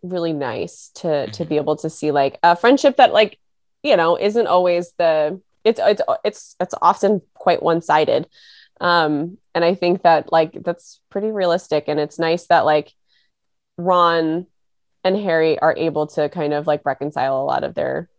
[0.02, 3.38] really nice to to be able to see like a friendship that like
[3.84, 8.28] you know isn't always the it's it's it's it's often quite one-sided.
[8.82, 11.86] Um and i think that like that's pretty realistic.
[11.88, 12.94] And it's nice that like
[13.78, 14.48] ron
[15.04, 18.10] and harry are able to kind of like reconcile a lot of their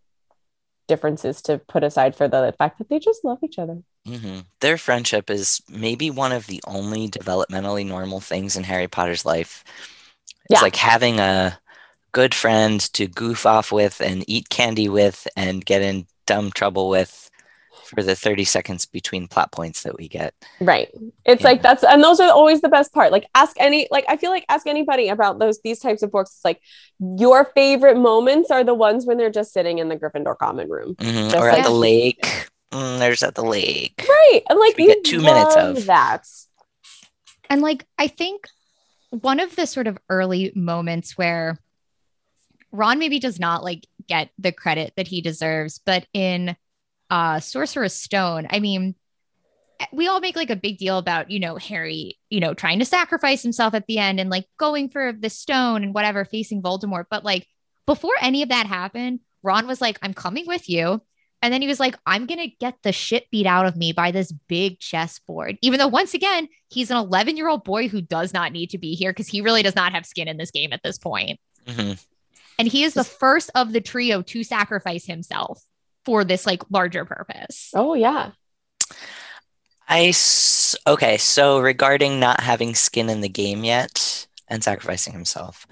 [0.89, 3.79] differences to put aside for the fact that they just love each other.
[4.07, 9.25] Hmm Their friendship is maybe one of the only developmentally normal things in Harry Potter's
[9.25, 9.63] life.
[10.51, 10.63] It's Yeah.
[10.63, 11.59] like having a
[12.13, 16.89] good friend to goof off with and eat candy with and get in dumb trouble
[16.89, 17.31] with
[17.87, 20.33] for the 30 seconds between plot points that we get.
[20.61, 20.89] Right.
[21.25, 21.49] It's Yeah.
[21.49, 23.11] like that's and those are always the best part.
[23.11, 26.31] Like ask any like I feel like ask anybody about those these types of books.
[26.37, 26.61] It's like
[27.19, 30.95] your favorite moments are the ones when they're just sitting in the Gryffindor common room.
[30.97, 31.35] Mhm.
[31.35, 32.49] Or like- at the lake.
[32.73, 34.07] Mm, there's at the lake.
[34.09, 34.43] Right.
[34.49, 35.87] And like We you get two minutes of.
[35.87, 36.29] that.
[37.49, 38.47] And like, I think
[39.11, 41.59] one of the sort of early moments where
[42.73, 46.57] Ron maybe does not like get the credit that he deserves, but in
[47.11, 48.95] uh Sorcerer's Stone, I mean,
[49.93, 52.85] we all make like a big deal about, you know, Harry, you know, trying to
[52.85, 57.07] sacrifice himself at the end and like going for the stone and whatever, facing Voldemort.
[57.11, 57.47] But like
[57.87, 61.01] before any of that happened, Ron was like, I'm coming with you.
[61.43, 63.93] And then he was like, I'm going to get the shit beat out of me
[63.93, 65.57] by this big chessboard.
[65.63, 68.79] Even though, once again, he's an 11 year old boy who does not need to
[68.79, 71.41] be here because he really does not have skin in this game at this point.
[71.65, 71.99] Mhm.
[72.61, 75.63] And he is the first of the trio to sacrifice himself
[76.05, 77.71] for this like larger purpose.
[77.75, 78.33] Oh yeah.
[79.89, 85.67] I s- okay, so regarding not having skin in the game yet and sacrificing himself,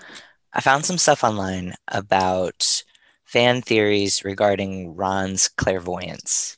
[0.54, 2.82] I found some stuff online about
[3.26, 6.56] fan theories regarding Ron's clairvoyance.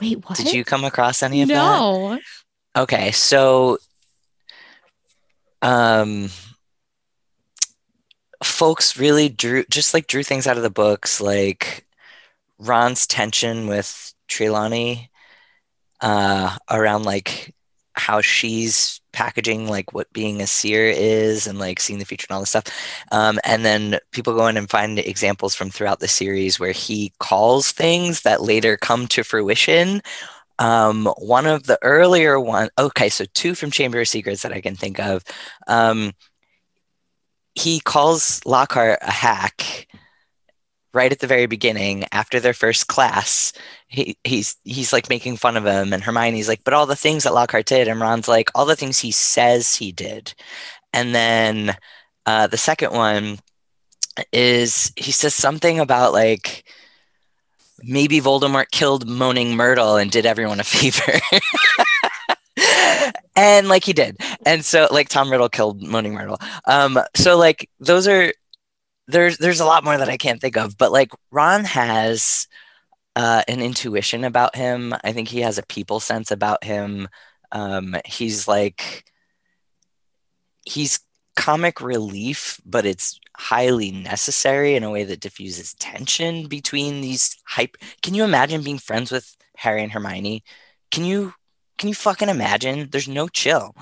[0.00, 0.36] Wait, what?
[0.36, 1.54] Did you come across any of that?
[1.54, 2.18] no.
[2.76, 3.78] Okay, so
[5.62, 6.28] um
[8.54, 11.84] folks really drew just like drew things out of the books like
[12.58, 15.10] Ron's tension with Trelawney
[16.00, 17.54] uh around like
[17.94, 22.34] how she's packaging like what being a seer is and like seeing the future and
[22.34, 22.64] all this stuff.
[23.12, 27.12] Um, and then people go in and find examples from throughout the series where he
[27.20, 30.02] calls things that later come to fruition
[30.58, 34.60] um, one of the earlier one, okay, so two from Chamber of Secrets that I
[34.60, 35.24] can think of.
[35.66, 36.12] Um,
[37.54, 39.86] he calls Lockhart a hack
[40.92, 43.52] right at the very beginning after their first class.
[43.88, 47.24] He, he's he's like making fun of him, and Hermione's like, "But all the things
[47.24, 50.34] that Lockhart did," and Ron's like, "All the things he says he did."
[50.92, 51.76] And then
[52.26, 53.38] uh, the second one
[54.32, 56.64] is he says something about like
[57.82, 61.20] maybe Voldemort killed Moaning Myrtle and did everyone a favor.
[63.36, 64.16] and like he did.
[64.46, 66.38] And so like Tom Riddle killed Moaning Myrtle.
[66.66, 68.32] Um so like those are
[69.06, 72.46] there's there's a lot more that I can't think of, but like Ron has
[73.16, 74.94] uh, an intuition about him.
[75.04, 77.08] I think he has a people sense about him.
[77.52, 79.04] Um, he's like
[80.64, 81.00] he's
[81.36, 87.76] comic relief, but it's highly necessary in a way that diffuses tension between these hype.
[88.02, 90.42] Can you imagine being friends with Harry and Hermione?
[90.90, 91.34] Can you
[91.78, 92.88] can you fucking imagine?
[92.90, 93.74] There's no chill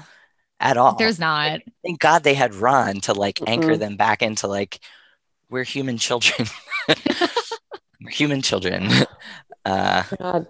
[0.61, 0.95] at all.
[0.97, 1.61] There's not.
[1.85, 3.79] Thank God they had Ron to like anchor Mm-mm.
[3.79, 4.79] them back into like
[5.51, 6.49] we're human children.
[6.89, 8.89] we're human children.
[9.65, 10.47] Uh, God.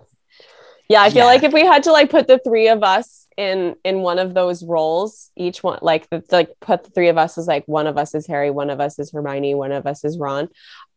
[0.88, 1.24] Yeah, I feel Yeah.
[1.26, 4.32] like if we had to like put the three of us in in one of
[4.32, 7.86] those roles, each one like the, like put the three of us as like one
[7.86, 10.48] of us is Harry, one of us is Hermione, one of us is Ron.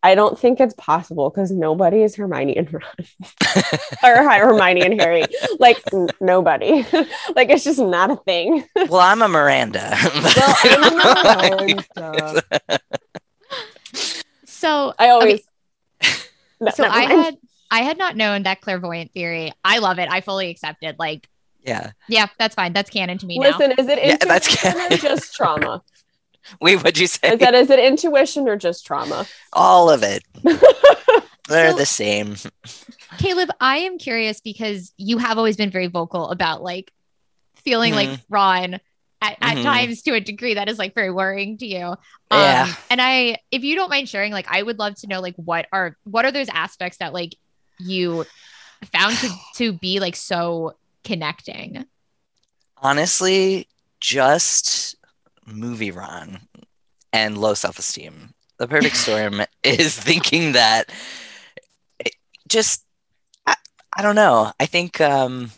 [0.06, 2.84] I don't think it's possible because nobody is Hermione and Ron
[4.04, 5.24] or Hermione and Harry.
[5.58, 6.86] Like n- nobody.
[7.36, 8.64] like it's just not a thing.
[8.76, 9.98] well, I'm a Miranda.
[10.14, 12.44] Well, I'm Miranda.
[14.46, 15.42] So I always.
[16.62, 17.38] No, so I had
[17.72, 19.54] I had not known that clairvoyant theory.
[19.64, 20.08] I love it.
[20.08, 20.98] I fully accept it.
[21.00, 21.28] Like,
[21.64, 21.94] yeah.
[22.08, 22.74] yeah, that's fine.
[22.74, 23.58] That's canon to me now.
[23.58, 25.00] Listen, is it Yeah, that's canon.
[25.00, 25.82] just trauma?
[26.62, 27.34] Wait, what'd you say?
[27.34, 29.26] Is that is it intuition or just trauma?
[29.54, 30.24] All of it.
[31.48, 32.36] They're So- the same.
[33.18, 36.92] Caleb, I am curious because you have always been very vocal about like
[37.64, 38.22] feeling like Mhm.
[38.30, 38.74] Ron
[39.22, 39.64] at, at Mhm.
[39.64, 41.96] times to a degree that is like very worrying to you.
[42.32, 42.66] Yeah.
[42.68, 45.36] Um, and I, if you don't mind sharing, like, I would love to know, like,
[45.38, 47.36] what are what are those aspects that like
[47.80, 48.26] you
[48.92, 51.86] found to to be like so connecting?
[52.78, 53.68] Honestly,
[54.00, 54.96] just
[55.46, 56.40] movie Ron
[57.14, 58.34] and low self esteem.
[58.58, 60.90] The perfect storm is thinking that
[62.00, 62.16] it-
[62.48, 62.86] just,
[63.46, 63.56] I,
[63.96, 64.52] I don't know.
[64.60, 65.52] I think um,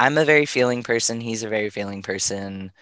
[0.00, 1.20] I'm a very feeling person.
[1.20, 2.72] He's a very feeling person.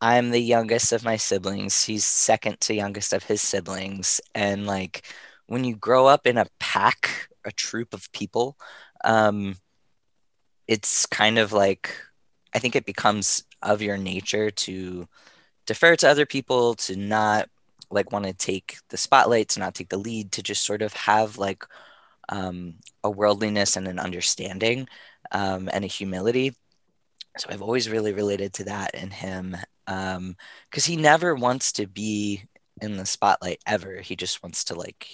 [0.00, 1.84] I'm the youngest of my siblings.
[1.84, 4.20] He's second to youngest of his siblings.
[4.34, 5.04] And like
[5.46, 8.56] when you grow up in a pack, a troop of people,
[9.04, 9.56] um,
[10.66, 11.94] it's kind of like
[12.54, 15.08] I think it becomes of your nature to
[15.66, 17.48] defer to other people, to not
[17.90, 20.92] like want to take the spotlight, to not take the lead, to just sort of
[20.92, 21.64] have like
[22.28, 24.88] um, a worldliness and an understanding
[25.32, 26.54] um, and a humility.
[27.38, 32.44] So I've always really related to that in him because he never wants to be
[32.80, 34.00] in the spotlight ever.
[34.00, 35.06] He just wants to like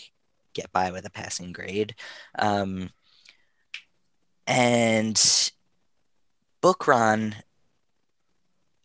[0.55, 1.95] get by with a passing grade.
[2.39, 2.91] Um,
[4.47, 5.53] and
[6.61, 7.35] book Ron,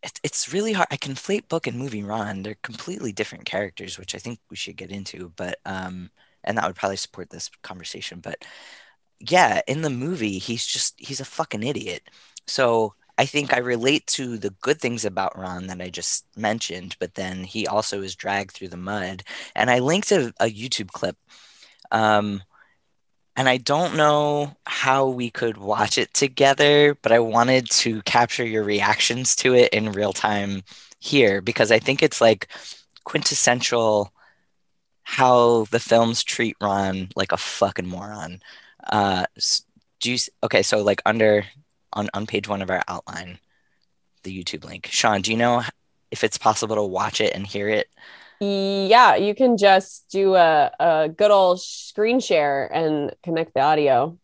[0.04, 0.88] it, it's really hard.
[0.92, 2.44] I conflate book and movie Ron.
[2.44, 5.32] They're completely different characters, which I think we should get into.
[5.36, 6.10] But um,
[6.44, 8.20] and that would probably support this conversation.
[8.20, 8.44] But
[9.20, 12.04] yeah, in the movie, he's just he's a fucking idiot.
[12.48, 16.96] So I think I relate to the good things about Ron that I just mentioned,
[17.00, 19.24] but then he also is dragged through the mud.
[19.56, 21.18] And I linked a, a YouTube clip.
[21.92, 22.44] Um,
[23.36, 28.46] and I don't know how we could watch it together, but I wanted to capture
[28.46, 30.64] your reactions to it in real time
[31.00, 32.48] here because I think it's like
[33.06, 34.12] quintessential
[35.04, 38.42] how the films treat Ron like a fucking moron.
[38.92, 39.26] Uh,
[40.00, 41.46] do you, okay, so like under
[41.94, 43.40] on, on page one of our outline,
[44.24, 44.88] the YouTube link.
[44.88, 45.64] Sean, do you know
[46.12, 47.88] if it's possible to watch it and hear it?
[48.46, 54.18] Yeah, you can just do a, a good old screen share and connect the audio.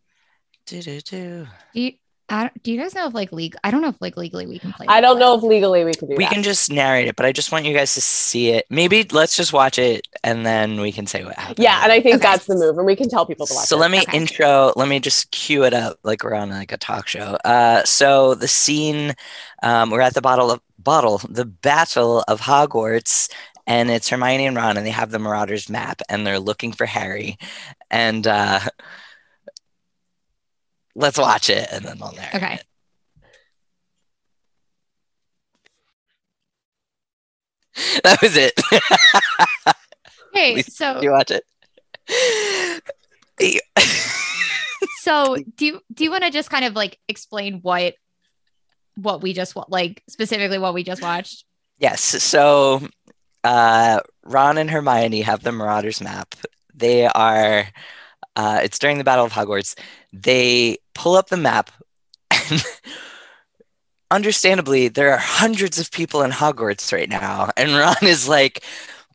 [0.66, 1.46] Do-do-do.
[1.72, 1.92] Do you,
[2.28, 3.60] I, don't- do you guys know if like legal?
[3.62, 4.86] I don't know if like legally we can play.
[4.88, 6.32] I don't know if legally we can do We that.
[6.32, 8.66] can just narrate it, but I just want you guys to see it.
[8.68, 11.60] Maybe let's just watch it and then we can say what happened.
[11.60, 12.22] yeah, and I think Okay.
[12.22, 13.78] that's the move, and we can tell people to watch So it.
[13.78, 14.16] let me Okay.
[14.18, 17.38] intro, let me just cue it up like we're on like a talk show.
[17.44, 19.14] Uh, so the scene,
[19.62, 23.30] um, we're at the bottle of bottle, the Battle of Hogwarts,
[23.68, 26.86] and it's Hermione and Ron, and they have the Marauders map, and they're looking for
[26.86, 27.36] Harry,
[27.90, 28.60] and uh,
[30.96, 32.54] let's watch it, and then I'll narrate Okay.
[32.54, 32.64] it.
[38.02, 38.54] That was it.
[40.32, 41.42] Hey, so you watch it.
[45.00, 47.94] so do you do you want to just kind of like explain what
[48.96, 51.44] what we just like specifically what we just watched?
[51.78, 52.02] Yes.
[52.02, 52.86] So
[53.44, 56.34] uh, Ron and Hermione have the Marauders map.
[56.74, 57.66] They are,
[58.36, 59.78] uh, it's during the Battle of Hogwarts.
[60.12, 61.70] They pull up the map,
[62.30, 62.64] and
[64.10, 67.50] understandably, there are hundreds of people in Hogwarts right now.
[67.56, 68.62] And Ron is like,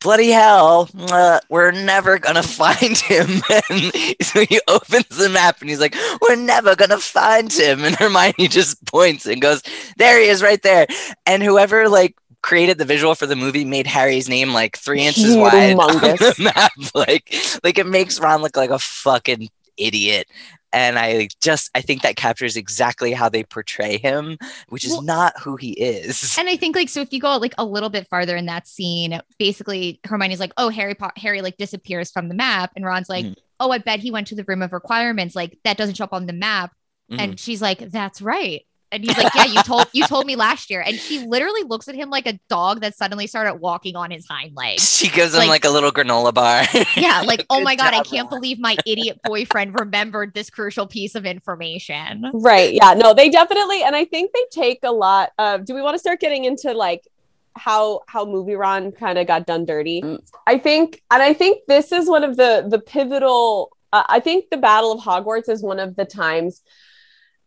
[0.03, 3.41] bloody hell, uh, we're never gonna find him.
[3.69, 7.83] And so he opens the map and he's like, we're never gonna find him.
[7.83, 9.63] And Hermione just points and goes,
[9.97, 10.86] there he is right there.
[11.25, 15.36] And whoever like created the visual for the movie made Harry's name like three inches
[15.36, 16.71] wide on the map.
[16.93, 20.27] Like, like it makes Ron look like a fucking idiot.
[20.71, 24.38] And I just I think that captures exactly how they portray him,
[24.69, 26.36] which is Well- not who he is.
[26.38, 28.67] And I think like so if you go like a little bit farther in that
[28.67, 33.08] scene, basically Hermione's like, "Oh, Harry Po- Harry like disappears from the map." And Ron's
[33.10, 33.36] like, Mhm.
[33.60, 35.36] "Oh, I bet he went to the room of requirements.
[35.36, 36.71] Like that doesn't show up on the map."
[37.12, 37.19] Mhm.
[37.19, 40.69] And she's like, "That's right." And he's like, "Yeah, you told you told me last
[40.69, 44.12] year." And she literally looks at him like a dog that suddenly started walking on
[44.12, 44.95] his hind legs.
[44.95, 46.63] she gives him like- like, a little granola bar.
[46.95, 48.39] Yeah, like, "Oh my god, I can't Ron.
[48.39, 52.73] believe my idiot boyfriend remembered this crucial piece of information." Right.
[52.73, 52.93] Yeah.
[52.93, 55.65] No, they definitely, and I think they take a lot of.
[55.65, 57.08] Do we want to start getting into like
[57.56, 60.03] how how movie Ron kind of got done dirty?
[60.47, 63.75] I think, and I think this is one of the the pivotal.
[63.91, 66.62] Uh, I think the Battle of Hogwarts is one of the times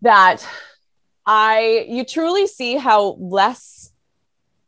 [0.03, 0.47] that
[1.27, 3.93] I you truly see how less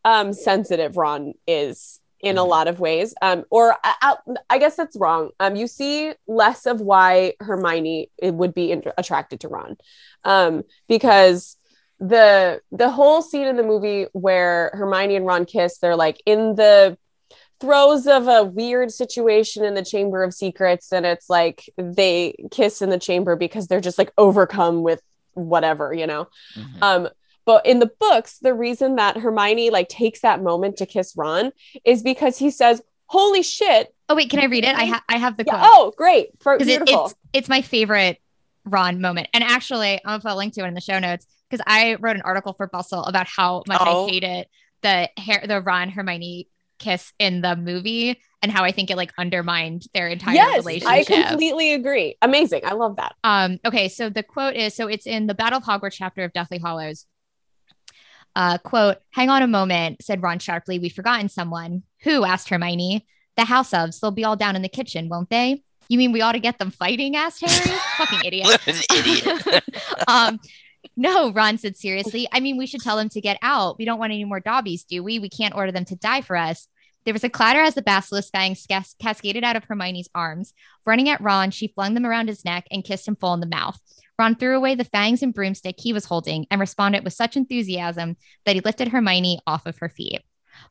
[0.04, 2.48] um sensitive Ron is in a Mhm.
[2.48, 3.14] lot of ways.
[3.22, 4.16] Um, or I,
[4.50, 5.30] I, guess that's wrong.
[5.38, 9.76] Um, you see less of why Hermione it would be int- attracted to Ron,
[10.24, 11.56] um, because
[12.00, 16.56] the the whole scene in the movie where Hermione and Ron kiss, they're like in
[16.56, 16.98] the
[17.60, 22.82] throes of a weird situation in the Chamber of Secrets, and it's like they kiss
[22.82, 25.02] in the chamber because they're just like overcome with
[25.38, 26.28] whatever, you know.
[26.56, 26.82] Mhm.
[26.82, 27.08] Um,
[27.44, 31.52] but in the books, the reason that Hermione like takes that moment to kiss Ron
[31.84, 34.74] is because he says, "Holy shit!" Oh wait, can I read it?
[34.76, 35.70] I ha- I have the Yeah, quote.
[35.72, 36.28] oh, great!
[36.40, 37.06] For because it, beautiful.
[37.06, 38.20] it's it's my favorite
[38.64, 39.28] Ron moment.
[39.32, 41.94] And actually, I'm gonna put a link to it in the show notes because I
[42.00, 44.06] wrote an article for Bustle about how much Oh.
[44.06, 44.46] I hated
[44.82, 46.48] the hair the Ron Hermione
[46.78, 51.18] kiss in the movie and how I think it like undermined their entire yes, relationship.
[51.18, 52.16] I completely agree.
[52.22, 52.62] Amazing.
[52.64, 53.14] I love that.
[53.24, 56.32] Um, okay, so the quote is so it's in the Battle of Hogwarts chapter of
[56.32, 57.06] Deathly Hallows.
[58.36, 60.78] Uh, quote, hang on a moment, said Ron sharply.
[60.78, 61.82] We've forgotten someone.
[62.04, 62.24] Who?
[62.24, 63.04] asked Hermione.
[63.36, 63.98] The house elves.
[63.98, 65.62] They'll be all down in the kitchen, won't they?
[65.88, 67.16] You mean we ought to get them fighting?
[67.16, 67.78] asked Harry.
[67.96, 68.60] Fucking idiot.
[68.94, 69.64] Idiot.
[70.08, 70.38] um,
[70.96, 72.28] no, Ron said seriously.
[72.32, 73.78] I mean, we should tell them to get out.
[73.78, 75.18] We don't want any more dobbies, do we?
[75.18, 76.68] We can't order them to die for us.
[77.04, 80.52] There was a clatter as the basilisk fangs cas- cascaded out of Hermione's arms.
[80.84, 83.46] Running at Ron, she flung them around his neck and kissed him full in the
[83.46, 83.80] mouth.
[84.18, 88.16] Ron threw away the fangs and broomstick he was holding and responded with such enthusiasm
[88.44, 90.22] that he lifted Hermione off of her feet.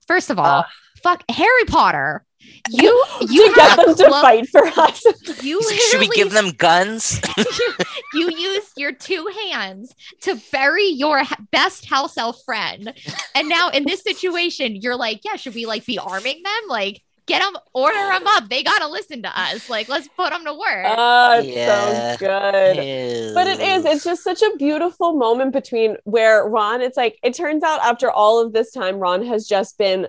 [0.06, 0.66] First of all,
[1.02, 2.26] fuck Harry Potter.
[2.70, 5.04] You you get have them to clo- fight for us.
[5.42, 7.20] You He's Should we give them guns?
[8.14, 11.22] you used your two hands to bury your
[11.52, 12.94] best house elf friend.
[13.36, 16.54] And now in this situation, you're like, yeah, should we like be arming them?
[16.68, 18.50] Like, get them, order them up.
[18.50, 19.70] They got to listen to us.
[19.70, 20.86] Like, let's put them to work.
[20.98, 21.68] Oh, it Yeah.
[22.16, 23.34] sounds good.
[23.34, 27.34] But it is, it's just such a beautiful moment between where Ron, it's like, it
[27.34, 30.08] turns out after all of this time, Ron has just been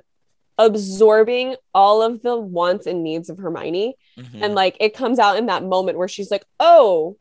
[0.59, 3.97] absorbing all of the wants and needs of Hermione.
[4.18, 4.42] Mhm.
[4.42, 7.16] And like, it comes out in that moment where she's like, oh,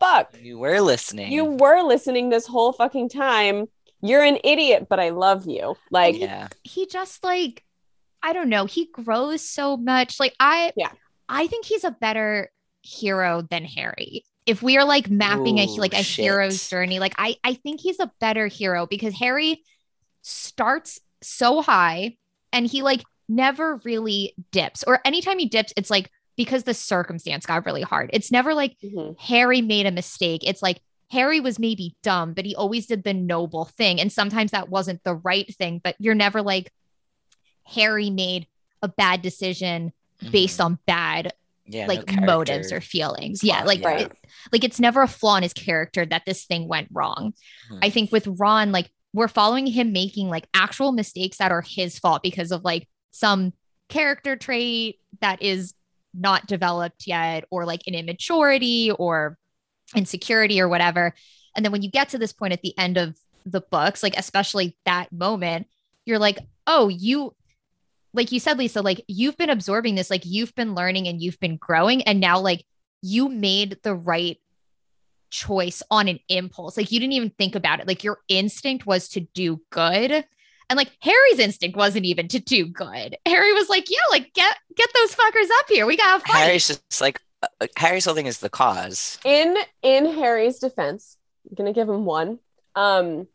[0.00, 1.32] fuck, you were listening.
[1.32, 3.66] you were listening this whole fucking time.
[4.00, 5.76] You're an idiot, but I love you.
[5.90, 6.48] Like, yeah.
[6.62, 7.64] he just like,
[8.22, 10.20] I don't know, he grows so much.
[10.20, 10.90] Like, I, Yeah.
[11.28, 12.50] I think he's a better
[12.82, 14.24] hero than Harry.
[14.46, 16.24] If we are like mapping a like a shit.
[16.24, 19.62] hero's journey, like I I think he's a better hero because Harry
[20.22, 22.16] starts so high
[22.52, 24.82] and he like never really dips.
[24.86, 28.10] Or anytime he dips, it's like because the circumstance got really hard.
[28.12, 29.18] It's never like mhm.
[29.18, 30.42] Harry made a mistake.
[30.44, 34.00] It's like Harry was maybe dumb, but he always did the noble thing.
[34.00, 36.70] And sometimes that wasn't the right thing, but you're never like
[37.64, 38.46] Harry made
[38.82, 39.92] a bad decision
[40.30, 40.64] based Mhm.
[40.64, 41.32] on bad
[41.66, 43.44] yeah, no like motives or feelings.
[43.44, 44.02] Yeah, like Right.
[44.06, 44.12] it-
[44.52, 47.34] like it's never a flaw in his character that this thing went wrong.
[47.70, 47.78] Mhm.
[47.82, 51.98] I think with Ron, like we're following him making like actual mistakes that are his
[51.98, 53.52] fault because of like some
[53.88, 55.74] character trait that is
[56.14, 59.38] not developed yet, or like an immaturity or
[59.94, 61.14] insecurity or whatever.
[61.54, 63.16] And then when you get to this point at the end of
[63.46, 65.66] the books, like especially that moment,
[66.04, 67.34] you're like, oh, you
[68.14, 71.38] like you said, Lisa, like you've been absorbing this, like you've been learning and you've
[71.40, 72.64] been growing, and now like
[73.02, 74.38] you made the right
[75.30, 76.76] choice on an impulse.
[76.76, 77.86] Like you didn't even think about it.
[77.86, 80.24] Like your instinct was to do good.
[80.70, 83.16] And like Harry's instinct wasn't even to do good.
[83.24, 85.86] Harry was like, yeah, like get get those fuckers up here.
[85.86, 86.44] We gotta fight.
[86.44, 89.18] Harry's just like uh, uh, Harry's whole thing is the cause.
[89.24, 91.16] in in Harry's defense,
[91.48, 92.38] I'm gonna give him one.
[92.74, 93.26] Um,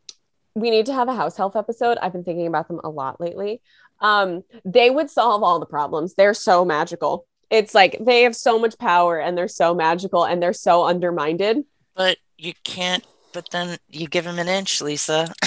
[0.54, 1.98] we need to have a house elf episode.
[2.00, 3.60] I've been thinking about them a lot lately.
[4.00, 6.14] Um, they would solve all the problems.
[6.14, 7.26] They're so magical.
[7.50, 11.64] It's like they have so much power and they're so magical and they're so undermined.
[11.96, 13.04] But you can't.
[13.32, 15.32] But then you give him an inch, Lisa.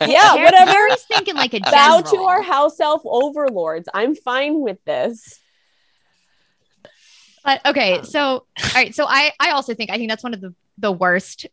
[0.00, 0.70] Yeah, whatever.
[0.70, 3.88] Harry's thinking like a Bow to our house elf overlords.
[3.92, 5.38] I'm fine with this.
[7.44, 10.34] But okay, Um, so all right, so I I also think I think that's one
[10.34, 11.46] of the the worst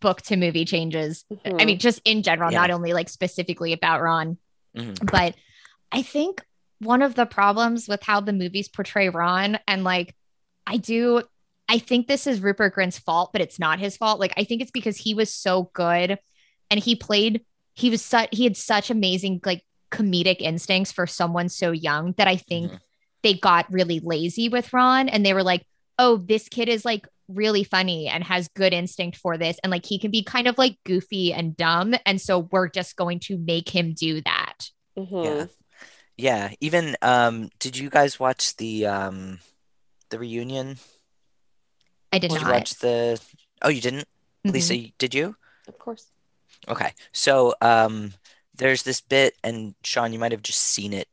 [0.00, 1.24] book to movie changes.
[1.44, 2.60] I mean, just in general, Yeah.
[2.60, 4.38] not only like specifically about Ron,
[4.76, 5.10] Mhm.
[5.10, 5.34] but
[5.92, 6.42] I think
[6.78, 10.14] one of the problems with how the movies portray Ron and like
[10.66, 11.22] I do
[11.70, 14.18] I think this is Rupert Grint's fault, but it's not his fault.
[14.18, 16.18] Like I think it's because he was so good
[16.70, 17.44] and he played
[17.74, 22.26] he was such he had such amazing like comedic instincts for someone so young that
[22.28, 22.78] I think Mhm.
[23.22, 25.64] they got really lazy with Ron and they were like,
[25.98, 29.86] "Oh, this kid is like really funny and has good instinct for this and like
[29.86, 33.38] he can be kind of like goofy and dumb and so we're just going to
[33.38, 35.24] make him do that." Mhm.
[35.24, 35.46] Yeah.
[36.16, 36.54] Yeah.
[36.60, 39.38] Even um, did you guys watch the um,
[40.10, 40.76] the reunion?
[42.12, 42.46] I did Did not.
[42.46, 43.20] you watch the?
[43.62, 44.06] Oh, you didn't,
[44.46, 44.52] Mhm.
[44.52, 44.76] Lisa?
[44.98, 45.36] Did you?
[45.68, 46.06] Of course.
[46.68, 46.92] Okay.
[47.12, 48.12] So um,
[48.54, 51.08] there's this bit, and Sean, you might have just seen it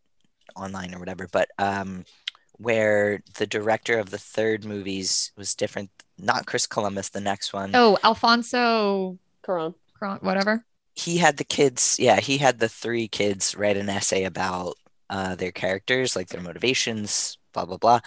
[0.55, 2.05] online or whatever, but um,
[2.53, 5.89] where the director of the third movies was different.
[6.17, 7.71] Not Chris Columbus, the next one.
[7.75, 9.75] Oh, Alfonso Cuarón.
[9.93, 10.63] Cron- whatever.
[10.93, 14.75] he had the kids yeah he had the three kids write an essay about
[15.09, 17.99] uh, their characters like their motivations blah blah blah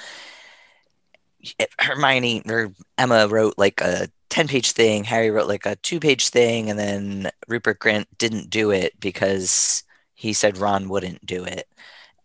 [1.80, 6.28] hermione or emma wrote like a 10 page thing harry wrote like a two page
[6.28, 9.82] thing and then rupert Grint didn't do it because
[10.20, 11.66] he said ron wouldn't do it.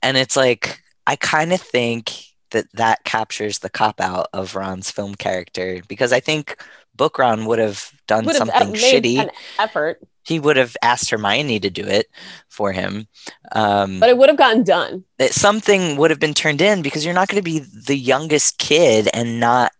[0.01, 2.11] And it's like i kind of think
[2.51, 6.61] that that captures the cop out of ron's film character because i think
[6.95, 9.29] book ron would have done Would something made shitty an
[9.59, 12.07] effort, he would have asked Hermione to do it
[12.49, 13.07] for him.
[13.51, 15.03] Um, but it would have gotten done.
[15.19, 18.57] that something would have been turned in because you're not going to be the youngest
[18.57, 19.71] kid and not.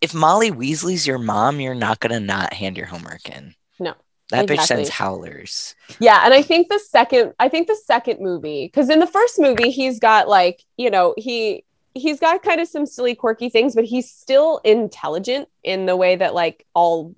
[0.00, 3.54] If Molly Weasley's your mom, you're not going to not hand your homework in.
[3.78, 3.94] No,
[4.30, 4.76] That bitch exactly.
[4.76, 5.76] sends howlers.
[6.00, 9.38] Yeah, and I think the second, I think the second movie, because in the first
[9.38, 11.64] movie he's got like, you know, he
[11.94, 16.16] he's got kind of some silly, quirky things, but he's still intelligent in the way
[16.16, 17.14] that like all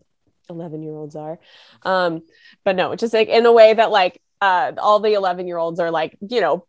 [0.51, 1.39] eleven year olds are.
[1.83, 2.23] Um,
[2.65, 5.81] but no, just like in a way that like uh, all the eleven year olds
[5.81, 6.67] are like, you know,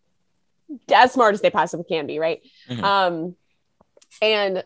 [0.94, 2.42] as smart as they possibly can be, right?
[2.70, 2.84] Mhm.
[2.84, 3.36] Um,
[4.22, 4.64] and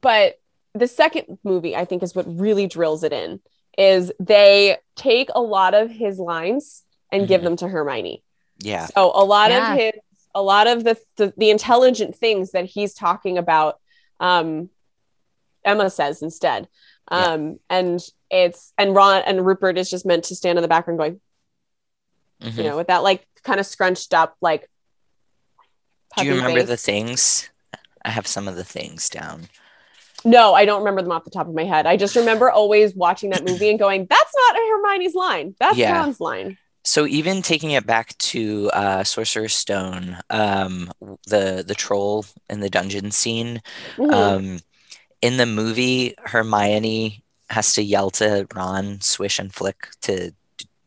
[0.00, 0.38] but
[0.74, 3.40] the second movie, I think, is what really drills it in.
[3.78, 6.82] Is they take a lot of his lines
[7.12, 7.44] and give Mhm.
[7.44, 8.22] them to Hermione.
[8.58, 8.86] Yeah.
[8.86, 9.72] So a lot Yeah.
[9.72, 9.92] of his,
[10.34, 13.80] a lot of the, the the intelligent things that he's talking about,
[14.20, 14.70] um,
[15.64, 16.68] Emma says instead.
[17.10, 17.18] Yeah.
[17.24, 18.00] Um, and
[18.30, 21.20] it's and Ron and Rupert is just meant to stand in the background going,
[22.42, 22.56] Mhm.
[22.56, 24.68] you know, with that like kind of scrunched up like.
[26.16, 26.68] Do you remember face.
[26.68, 27.50] the things?
[28.04, 29.48] I have some of the things down.
[30.24, 31.86] No, I don't remember them off the top of my head.
[31.86, 35.54] I just remember always watching that movie and going, "That's not Hermione's line.
[35.58, 35.92] That's Yeah.
[35.92, 36.58] Ron's line."
[36.90, 40.90] So even taking it back to uh, Sorcerer's Stone, um,
[41.28, 43.62] the the troll in the dungeon scene,
[43.96, 44.12] Mhm.
[44.12, 44.58] Um,
[45.22, 50.32] in the movie, Hermione has to yell to Ron, swish and flick to,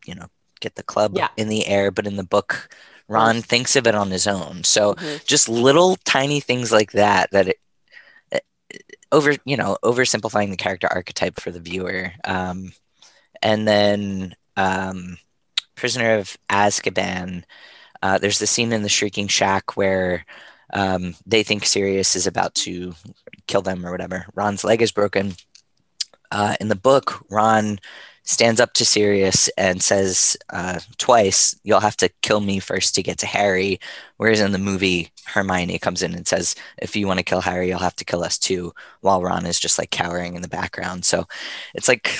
[0.05, 0.27] you know,
[0.59, 1.29] get the club Yeah.
[1.37, 1.89] in the air.
[1.89, 2.67] But in the book,
[3.07, 3.45] Ron Yes.
[3.45, 4.65] thinks of it on his own.
[4.65, 5.23] So Mhm.
[5.23, 7.59] just little tiny things like that that it,
[8.29, 8.43] it-
[9.13, 12.11] over, you know, oversimplifying the character archetype for the viewer.
[12.25, 12.73] Um,
[13.41, 15.17] and then um,
[15.75, 17.43] Prisoner of Azkaban.
[18.01, 20.25] Uh, there's the scene in the Shrieking Shack where
[20.73, 22.93] um, they think Sirius is about to
[23.47, 24.25] kill them or whatever.
[24.35, 25.33] Ron's leg is broken.
[26.31, 27.79] Uh, in the book, Ron
[28.23, 33.03] stands up to Sirius and says uh, twice, "You'll have to kill me first to
[33.03, 33.79] get to Harry."
[34.17, 37.67] Whereas in the movie, Hermione comes in and says, "If you want to kill Harry,
[37.67, 41.05] you'll have to kill us too." While Ron is just like cowering in the background.
[41.05, 41.27] So
[41.75, 42.19] it's like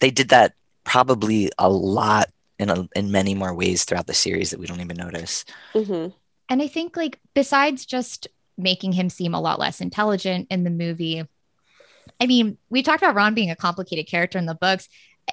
[0.00, 2.30] they did that probably a lot
[2.62, 5.44] in a, in many more ways throughout the series that we don't even notice.
[5.74, 6.14] Mhm.
[6.48, 10.70] And I think like besides just making him seem a lot less intelligent in the
[10.70, 11.24] movie,
[12.20, 14.88] I mean, we talked about Ron being a complicated character in the books.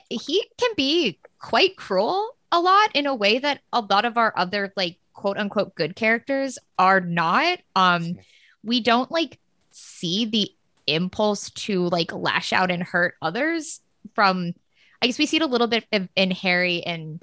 [0.09, 4.33] He can be quite cruel a lot in a way that a lot of our
[4.35, 7.59] other like quote unquote good characters are not.
[7.75, 8.17] Um
[8.63, 9.39] we don't like
[9.71, 10.51] see the
[10.87, 13.81] impulse to like lash out and hurt others
[14.15, 14.53] from
[15.01, 17.21] I guess we see it a little bit in, in Harry and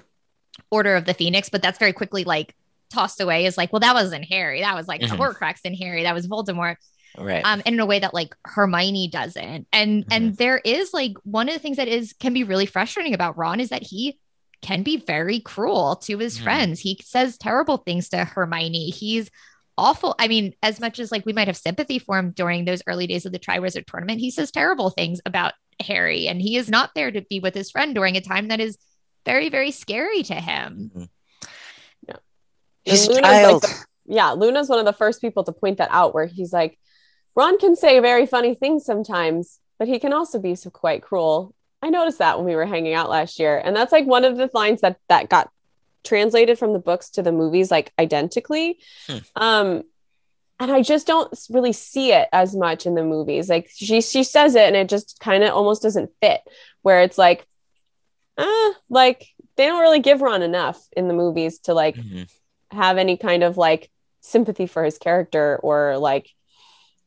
[0.71, 2.55] Order of the Phoenix, but that's very quickly like
[2.91, 4.61] tossed away as like, well, that wasn't Harry.
[4.61, 5.17] That was like Mhm.
[5.17, 6.03] Horcrux in Harry.
[6.03, 6.77] That was Voldemort.
[7.17, 7.43] Right.
[7.45, 9.67] Um, and in a way that like Hermione doesn't.
[9.73, 13.13] And and there is like one of the things that is can be really frustrating
[13.13, 14.19] about Ron is that he
[14.61, 16.43] can be very cruel to his Mhm.
[16.43, 16.79] friends.
[16.79, 18.89] He says terrible things to Hermione.
[18.89, 19.29] He's
[19.77, 20.15] awful.
[20.17, 23.05] I mean, as much as like we might have sympathy for him during those early
[23.07, 25.53] days of the Triwizard tournament, he says terrible things about
[25.85, 28.59] Harry, and he is not there to be with his friend during a time that
[28.59, 28.77] is
[29.25, 31.09] very, very scary to him.
[32.83, 35.79] He's a And Luna's, like, the- yeah, Luna's one of the first people to point
[35.79, 36.79] that out, where he's like,
[37.35, 41.53] Ron can say very funny things sometimes, but he can also be so quite cruel.
[41.81, 44.37] I noticed that when we were hanging out last year, and that's like one of
[44.37, 45.51] the lines that that got
[46.03, 48.79] translated from the books to the movies like identically.
[49.07, 49.17] Hmm.
[49.35, 49.83] Um,
[50.59, 53.49] and I just don't really see it as much in the movies.
[53.49, 56.41] Like she she says it, and it just kind of almost doesn't fit.
[56.81, 57.45] Where it's like,
[58.37, 62.29] uh, like they don't really give Ron enough in the movies to like Mhm.
[62.71, 63.89] have any kind of like
[64.21, 66.29] sympathy for his character or like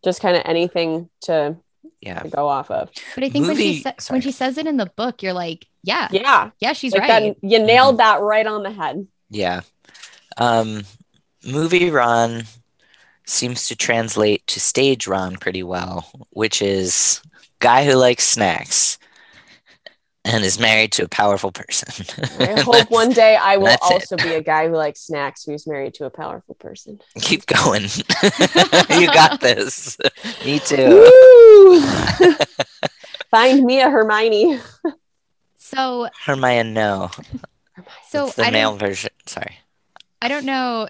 [0.05, 1.57] just kind of anything to,
[2.01, 2.21] Yeah.
[2.23, 2.91] to go off of.
[3.15, 5.67] But I think when she sa- when she says it in the book, you're like,
[5.83, 7.37] yeah, yeah, Yeah, she's like right.
[7.41, 9.07] that, you nailed that right on the head.
[9.29, 9.61] Yeah.
[10.37, 10.83] Um,
[11.45, 12.45] movie Ron
[13.31, 17.23] seems to translate to stage Ron pretty well, which is
[17.61, 18.99] guy who likes snacks
[20.25, 22.07] and is married to a powerful person.
[22.39, 23.95] I hope one day I will that's it.
[23.95, 27.01] also be a guy who likes snacks who's married to a powerful person.
[27.21, 27.83] Keep going.
[29.01, 29.97] you got this.
[30.45, 31.81] Me too.
[33.31, 34.61] Find me a Hermione.
[35.57, 37.11] so Hermione, no.
[38.09, 39.11] so It's the I male version.
[39.25, 39.59] Sorry.
[40.21, 40.89] I don't know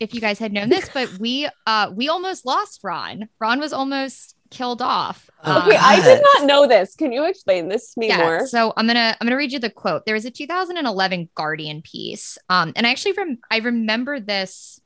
[0.00, 3.28] if you guys had known this, but we uh we almost lost Ron.
[3.38, 5.30] Ron was almost killed off.
[5.44, 6.96] Oh, Okay, Um, I did not know this.
[6.96, 8.46] Can you explain this to me yeah, more?
[8.46, 10.06] so I'm gonna I'm gonna read you the quote.
[10.06, 14.80] There was a 2011 Guardian piece, um, and I actually rem- I remember this,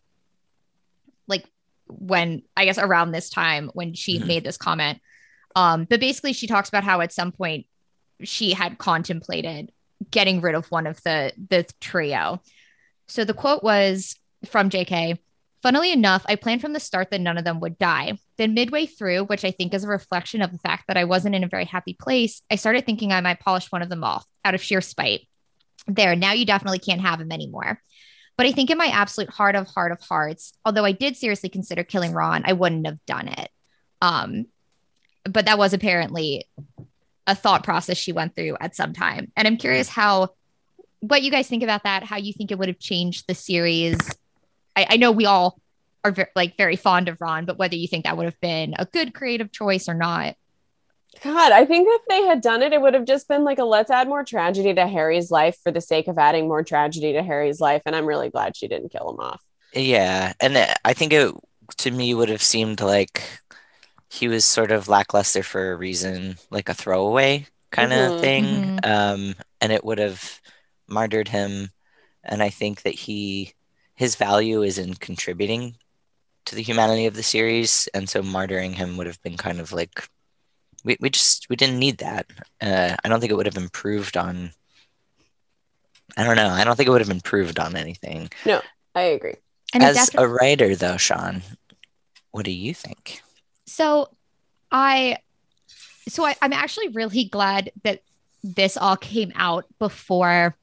[1.29, 1.45] like
[1.87, 4.27] when I guess around this time when she Mhm.
[4.27, 5.01] made this comment.
[5.57, 7.67] Um, but basically, she talks about how at some point
[8.25, 9.71] she had contemplated
[10.11, 12.43] getting rid of one of the the trio.
[13.07, 14.17] So the quote was
[14.49, 15.21] from J.K.
[15.63, 18.19] Funnily enough, I planned from the start that none of them would die.
[18.37, 21.35] Then, midway through, which I think is a reflection of the fact that I wasn't
[21.35, 24.27] in a very happy place, I started thinking I might polish one of them off
[24.45, 25.27] out of sheer spite.
[25.87, 27.81] There, now you definitely can't have him anymore.
[28.37, 31.49] But I think in my absolute heart of heart of hearts, although I did seriously
[31.49, 33.49] consider killing Ron, I wouldn't have done it.
[34.03, 34.47] Um,
[35.25, 36.47] but that was apparently
[37.27, 39.33] a thought process she went through at some time.
[39.37, 40.31] And I'm curious how
[41.01, 43.99] what you guys think about that, how you think it would have changed the series.
[44.77, 45.59] I, I know we all
[46.05, 48.75] are ve- like very fond of Ron, but whether you think that would have been
[48.79, 50.37] a good creative choice or not.
[51.23, 53.65] God, I think if they had done it, it would have just been like a
[53.65, 57.23] let's add more tragedy to Harry's life for the sake of adding more tragedy to
[57.23, 57.83] Harry's life.
[57.87, 59.41] And I'm really glad she didn't kill him off.
[59.73, 61.33] Yeah, and uh, I think it
[61.79, 63.23] to me would have seemed like
[64.11, 68.21] he was sort of lackluster for a reason, like a throwaway kind of Mhm.
[68.21, 68.45] thing.
[68.45, 68.87] Mhm.
[68.87, 70.41] Um, and it would have
[70.89, 71.71] martyred him.
[72.23, 73.55] And I think that he
[73.95, 75.77] his value is in contributing
[76.47, 79.73] to the humanity of the series, and so martyring him would have been kind of
[79.73, 80.09] like
[80.85, 82.27] we, we just we didn't need that.
[82.61, 84.51] Uh, I don't think it would have improved on.
[86.17, 86.49] I don't know.
[86.49, 88.31] I don't think it would have improved on anything.
[88.45, 88.61] No,
[88.95, 89.35] I agree.
[89.73, 91.43] And As defi- a writer, though, Sean,
[92.31, 93.21] what do you think?
[93.67, 94.11] so
[94.71, 95.19] I
[96.09, 98.03] so I, I'm actually really glad that
[98.43, 100.55] this all came out before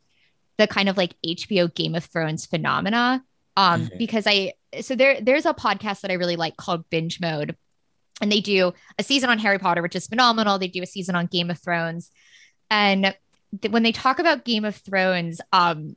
[0.57, 3.23] the kind of like HBO Game of Thrones phenomena.
[3.57, 3.97] Um, Mhm.
[3.97, 7.55] because I so there there's a podcast that I really like called Binge Mode,
[8.21, 10.57] and they do a season on Harry Potter, which is phenomenal.
[10.57, 12.11] They do a season on Game of Thrones,
[12.69, 13.13] and
[13.61, 15.95] th- when they talk about Game of Thrones, um,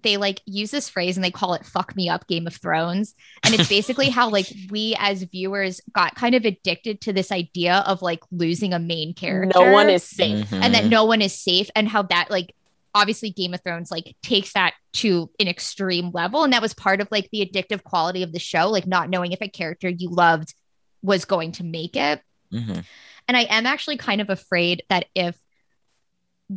[0.00, 3.14] they like use this phrase and they call it "fuck me up Game of Thrones,"
[3.42, 7.82] and it's basically how like we as viewers got kind of addicted to this idea
[7.86, 10.50] of like losing a main character No one is safe.
[10.52, 12.54] and that no one is safe and how that like
[12.94, 17.00] obviously game of thrones like takes that to an extreme level and that was part
[17.00, 20.10] of like the addictive quality of the show like not knowing if a character you
[20.10, 20.54] loved
[21.02, 22.20] was going to make it
[22.52, 22.84] Mhm.
[23.28, 25.36] and i am actually kind of afraid that if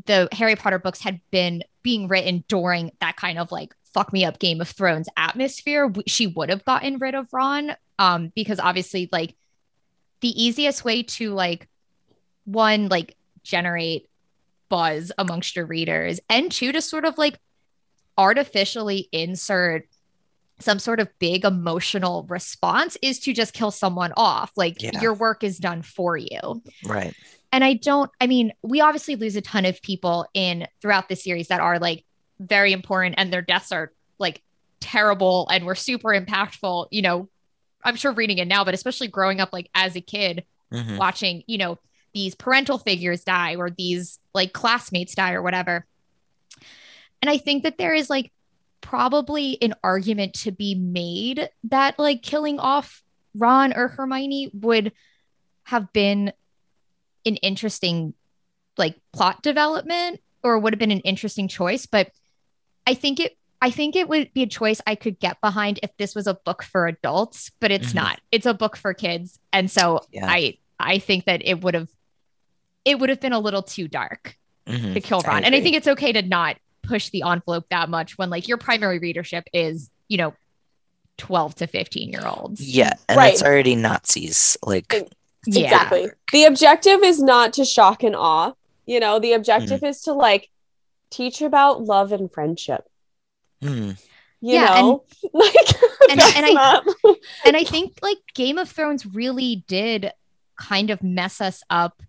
[0.06, 4.26] the harry potter books had been being written during that kind of like fuck me
[4.26, 9.08] up game of thrones atmosphere she would have gotten rid of ron um because obviously
[9.14, 9.36] like
[10.20, 11.70] the easiest way to like
[12.44, 14.10] one like generate
[14.70, 17.38] buzz amongst your readers and two to sort of like
[18.18, 19.88] artificially insert
[20.60, 25.02] some sort of big emotional response is to just kill someone off like Yeah.
[25.02, 27.14] your work is done for you Right.
[27.52, 31.16] and i don't i mean we obviously lose a ton of people in throughout the
[31.18, 32.06] series that are like
[32.40, 34.42] very important and their deaths are like
[34.80, 37.28] terrible and were super impactful you know
[37.84, 40.98] i'm sure reading it now but especially growing up like as a kid Mhm.
[40.98, 41.78] watching, you know,
[42.16, 45.86] these parental figures die or these like classmates die or whatever.
[47.22, 48.32] And I think that there is like
[48.82, 53.04] probably an argument to be made that like killing off
[53.36, 54.94] Ron or Hermione would
[55.64, 56.32] have been
[57.26, 58.14] an interesting
[58.78, 61.86] like plot development or would have been an interesting choice.
[61.86, 62.12] But
[62.88, 65.90] I think it, I think it would be a choice I could get behind if
[65.98, 67.96] this was a book for adults, but it's Mhm.
[67.96, 68.22] not.
[68.32, 69.40] It's a book for kids.
[69.52, 70.28] And so Yeah.
[70.30, 71.88] I I think that it would have
[72.86, 74.94] it would have been a little too dark Mhm.
[74.94, 75.44] to kill I Ron.
[75.44, 78.58] And I think it's okay to not push the envelope that much when like your
[78.58, 80.34] primary readership is, you know,
[81.18, 82.62] 12 to 15 year olds.
[82.62, 83.34] Yeah, and Right.
[83.34, 84.58] it's already Nazis.
[84.64, 85.10] Like, Ex-
[85.48, 85.64] Yeah.
[85.66, 86.08] Exactly.
[86.32, 88.54] The objective is not to shock and awe.
[88.86, 90.50] You know, the objective is to like
[91.12, 92.84] teach about love and friendship.
[93.62, 93.92] hmm,
[94.42, 95.56] You Yeah, know, like
[96.10, 96.82] and- and I-
[97.46, 100.12] and I think like Game of Thrones really did
[100.60, 102.02] kind of mess us up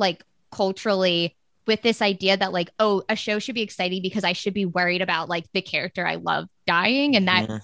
[0.00, 1.36] like culturally
[1.66, 4.66] with this idea that like oh a show should be exciting because I should be
[4.66, 7.60] worried about like the character I love dying and that mhm,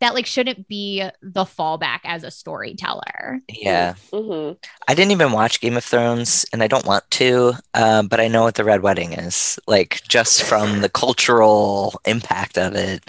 [0.00, 3.40] that like shouldn't be the fallback as a storyteller.
[3.48, 3.94] yeah.
[4.12, 4.56] Mhm.
[4.88, 8.28] I didn't even watch Game of Thrones, and I don't want to, um, but I
[8.28, 9.58] know what the Red Wedding is.
[9.66, 13.04] Like, just from the cultural impact of it,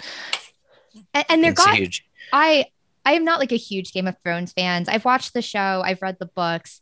[1.14, 2.04] And, and there it's got huge.
[2.32, 2.66] I
[3.04, 4.88] I am not like a huge Game of Thrones fans.
[4.88, 6.80] I've watched the show, I've read the books.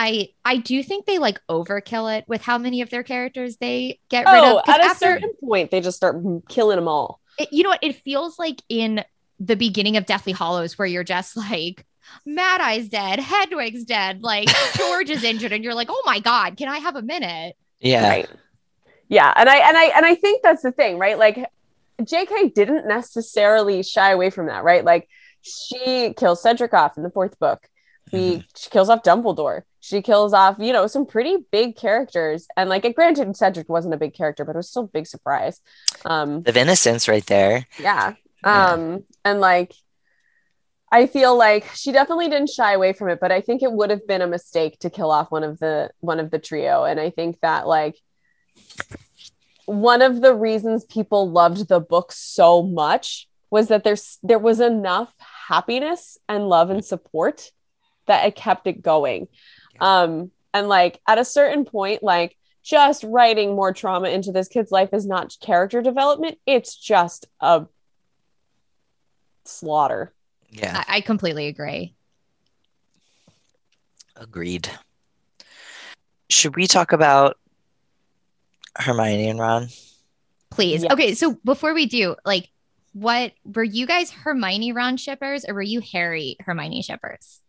[0.00, 3.98] I I do think they like overkill it with how many of their characters they
[4.08, 7.20] get rid Oh, at a after certain point, they just start killing them all.
[7.36, 7.82] it, you know what?
[7.82, 9.04] It feels like in
[9.40, 11.84] the beginning of Deathly Hallows where you're just like,
[12.24, 16.56] Mad Eye's dead, Hedwig's dead, like George is injured, and you're like, oh my god,
[16.56, 17.56] can I have a minute?
[17.80, 18.28] Yeah, Right.
[19.08, 21.18] Yeah, and I and I and I think that's the thing, right?
[21.18, 21.44] Like
[22.00, 24.84] JK didn't necessarily shy away from that, right?
[24.84, 25.08] Like
[25.42, 27.66] she kills Cedric off in the fourth book.
[28.12, 29.62] We she kills off Dumbledore.
[29.80, 32.46] She kills off, you know, some pretty big characters.
[32.56, 35.60] And like granted, Cedric wasn't a big character, but it was still a big surprise.
[36.04, 37.66] Um, of innocence right there.
[37.78, 38.14] yeah.
[38.44, 38.66] Yeah.
[38.66, 39.72] Um, and like
[40.90, 43.90] I feel like she definitely didn't shy away from it, but I think it would
[43.90, 46.84] have been a mistake to kill off one of the one of the trio.
[46.84, 47.96] And I think that like
[49.66, 54.60] one of the reasons people loved the book so much was that there's there was
[54.60, 55.12] enough
[55.48, 57.50] happiness and love and support
[58.08, 59.28] that it kept it going.
[59.80, 64.72] Um, and like at a certain point, like just writing more trauma into this kid's
[64.72, 67.66] life is not character development, it's just a
[69.44, 70.12] slaughter.
[70.50, 71.94] Yeah, I, I completely agree.
[74.16, 74.70] agreed.
[76.28, 77.38] Should we talk about
[78.76, 79.68] Hermione and Ron?
[80.50, 80.82] Please.
[80.82, 80.92] Yes.
[80.92, 82.48] Okay, so before we do, like,
[82.92, 87.40] what were you guys Hermione Ron shippers or were you Harry Hermione shippers?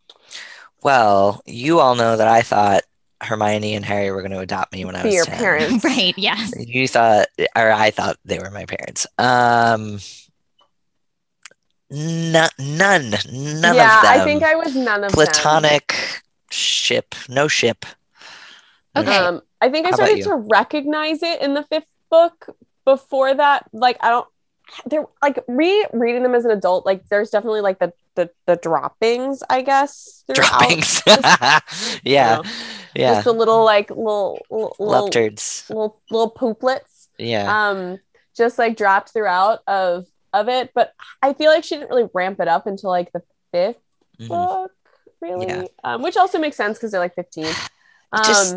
[0.84, 2.84] Well, you all know that I thought
[3.22, 5.38] Hermione and Harry were going to adopt me when I was your 10.
[5.38, 5.84] parents.
[5.84, 6.54] right, yes.
[6.58, 9.06] You thought, or I thought they were my parents.
[9.18, 10.00] Um,
[11.90, 14.22] no, none, none yeah, of them.
[14.22, 15.26] I think I was none of them.
[15.26, 15.96] platonic
[16.52, 17.86] ship, no ship.
[18.96, 19.16] Okay.
[19.16, 22.56] Um, I think I How started to recognize it in the fifth book.
[22.86, 24.28] Before that, like I don't,
[24.86, 26.86] they're like re-reading them as an adult.
[26.86, 30.24] Like there's definitely like the the, the droppings, I guess.
[30.34, 31.02] Droppings.
[31.08, 31.20] You
[32.14, 32.44] yeah, know,
[32.96, 33.14] yeah.
[33.16, 37.08] Just the little like little little little, little, little pooplets.
[37.18, 37.70] Yeah.
[37.70, 38.00] um
[38.36, 42.40] just like dropped throughout of of it but i feel like she didn't really ramp
[42.40, 43.76] it up until like the fifth
[44.22, 44.28] Mhm.
[44.30, 44.72] book
[45.20, 45.64] really Yeah.
[45.84, 47.46] um which also makes sense because they're like 15
[48.14, 48.56] um Just-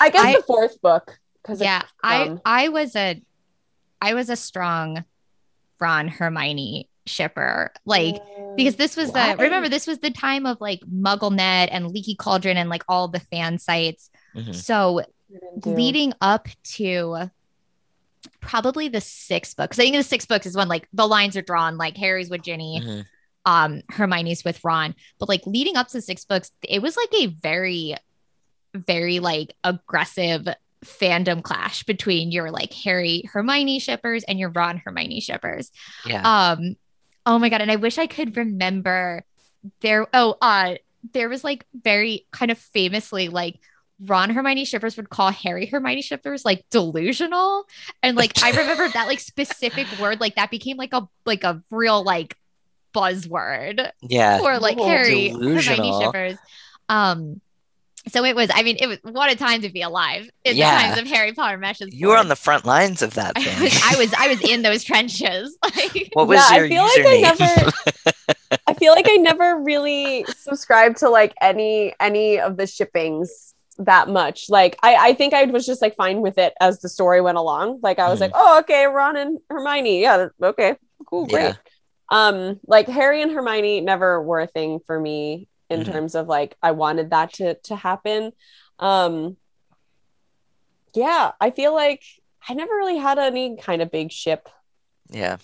[0.00, 3.22] i guess I- the fourth book because Yeah, I um, I was a
[4.00, 5.04] I was a strong
[5.80, 7.72] Ron Hermione shipper.
[7.84, 8.16] Like
[8.56, 9.34] because this was Why?
[9.34, 13.08] the remember this was the time of like MuggleNet and Leaky Cauldron and like all
[13.08, 14.10] the fan sites.
[14.34, 14.54] Mhm.
[14.54, 15.02] So
[15.64, 17.30] leading up to
[18.40, 21.36] probably the sixth book, because I think the sixth book is when like the lines
[21.36, 23.06] are drawn, like Harry's with Ginny, Mhm.
[23.46, 24.94] um, Hermione's with Ron.
[25.18, 27.96] But like leading up to the six books, it was like a very,
[28.74, 30.46] very like aggressive
[30.84, 35.70] fandom clash between your like Harry Hermione shippers and your Ron Hermione shippers.
[36.06, 36.22] Yeah.
[36.52, 36.76] Um,
[37.26, 39.24] oh my god, and I wish I could remember
[39.80, 40.06] there.
[40.12, 40.76] Oh, uh,
[41.12, 43.58] there was like very kind of famously like
[44.00, 47.64] Ron Hermione shippers would call Harry Hermione shippers like delusional,
[48.02, 51.62] and like I remember that like specific word like that became like a like a
[51.70, 52.36] real like
[52.94, 54.38] buzzword yeah.
[54.38, 56.38] for like Oh, Harry Hermione shippers.
[56.88, 57.40] Um,
[58.08, 58.50] so it was.
[58.52, 60.74] I mean, it was what a time to be alive in Yeah.
[60.76, 61.88] the times of Harry Potter meshes.
[61.94, 64.62] You were on the front lines of that I was, I was, I was in
[64.68, 65.56] those trenches.
[65.64, 67.72] Like, What was Yeah, I your feel like I never-
[68.66, 74.08] i feel like i never really subscribed to like any any of the shippings that
[74.08, 77.20] much like i i think i was just like fine with it as the story
[77.20, 78.22] went along like i was Mhm.
[78.22, 80.74] like oh okay ron and hermione yeah okay
[81.06, 81.54] cool great Yeah.
[82.10, 85.92] um like harry and hermione never were a thing for me in Mhm.
[85.92, 88.32] terms of like i wanted that to to happen
[88.78, 89.36] um
[90.94, 92.02] yeah i feel like
[92.48, 94.48] i never really had any kind of big ship
[95.10, 95.36] Yeah.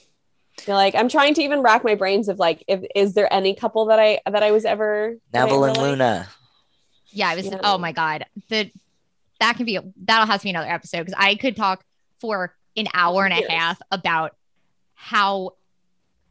[0.61, 3.55] feel like I'm trying to even rack my brains of like, if is there any
[3.55, 5.87] couple that I that I was ever that Neville and liked?
[5.91, 6.29] Luna.
[7.13, 7.45] Yeah, I was.
[7.47, 7.61] Yeah.
[7.63, 8.71] Oh my god, the
[9.41, 11.85] that can be that'll have to be another episode because I could talk
[12.21, 13.51] for an hour and a Yes.
[13.51, 14.35] half about
[14.95, 15.53] how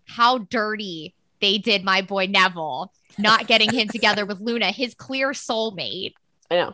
[0.08, 1.14] how dirty
[1.46, 6.14] they did my boy Neville not getting him together with Luna, his clear soulmate.
[6.50, 6.74] I know.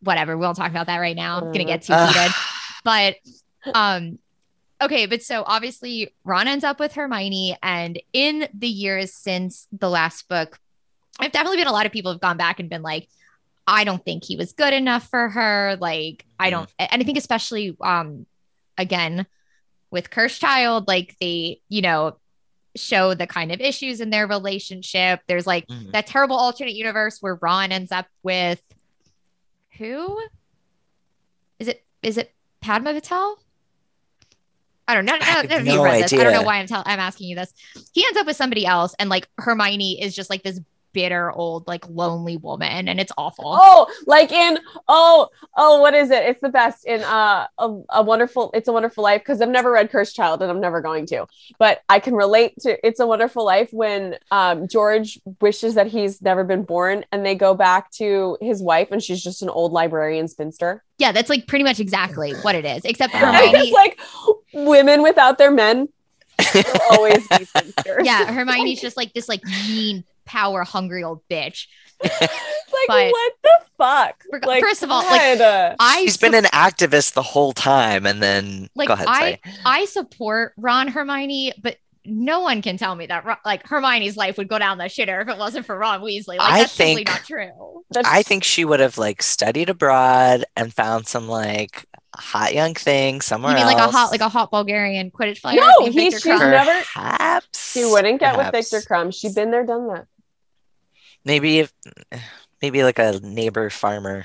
[0.00, 1.38] Whatever, we won't talk about that right now.
[1.38, 2.14] I'm gonna get too Ugh.
[2.14, 2.32] heated,
[2.84, 3.16] but
[3.74, 4.18] um.
[4.80, 9.90] Okay, but so obviously Ron ends up with Hermione, and in the years since the
[9.90, 10.60] last book,
[11.18, 13.08] I've definitely been a lot of people have gone back and been like,
[13.66, 15.76] I don't think he was good enough for her.
[15.80, 18.24] Like, I don't, and I think especially, um,
[18.76, 19.26] again,
[19.90, 22.16] with Cursed Child, like they, you know,
[22.78, 25.20] show the kind of issues in their relationship.
[25.26, 25.92] There's like Mhm.
[25.92, 28.62] that terrible alternate universe where Ron ends up with
[29.78, 30.18] who?
[31.58, 33.36] Is it is it Padma Patil?
[34.86, 35.16] I don't know.
[35.20, 36.12] I No, no, read this.
[36.14, 36.86] I don't know why I'm telling.
[36.86, 37.52] I'm asking you this.
[37.92, 40.60] He ends up with somebody else, and like Hermione is just like this
[40.92, 43.56] bitter old like lonely woman, and it's awful.
[43.60, 44.58] Oh, like in
[44.88, 46.24] oh oh, what is it?
[46.24, 48.50] It's the best in uh a, a wonderful.
[48.54, 51.26] It's a Wonderful Life because I've never read Cursed Child and I'm never going to,
[51.58, 56.20] but I can relate to It's a Wonderful Life when um George wishes that he's
[56.22, 59.72] never been born and they go back to his wife and she's just an old
[59.72, 60.84] librarian spinster.
[60.98, 62.84] Yeah, that's like pretty much exactly what it is.
[62.84, 63.28] Except Yeah.
[63.28, 63.98] And Hermione, it's like
[64.52, 65.88] women without their men
[66.54, 68.02] will always be spinsters.
[68.04, 71.66] yeah, Hermione's just like this like mean, power hungry old bitch.
[72.02, 72.30] like
[72.86, 74.22] but- what the fuck?
[74.32, 75.40] Reg- Like, first of all, like,
[75.80, 79.06] I She's been an activist the whole time, and then like go ahead.
[79.08, 79.40] I sorry.
[79.64, 84.48] I support Ron Hermione, but no one can tell me that like Hermione's life would
[84.48, 86.38] go down the shitter if it wasn't for Ron Weasley.
[86.38, 87.84] Like I that's think- not true.
[87.90, 91.84] That's- I think she would have like studied abroad and found some like
[92.16, 95.60] hot young thing somewhere You mean like a hot like a hot Bulgarian Quidditch player?
[95.60, 96.50] No, he- she's Krum?
[96.50, 98.52] never- Perhaps she wouldn't get with.
[98.52, 99.12] Viktor Krum.
[99.14, 100.06] She'd been there, done that.
[101.28, 101.72] Maybe if
[102.62, 104.24] maybe like a neighbor farmer.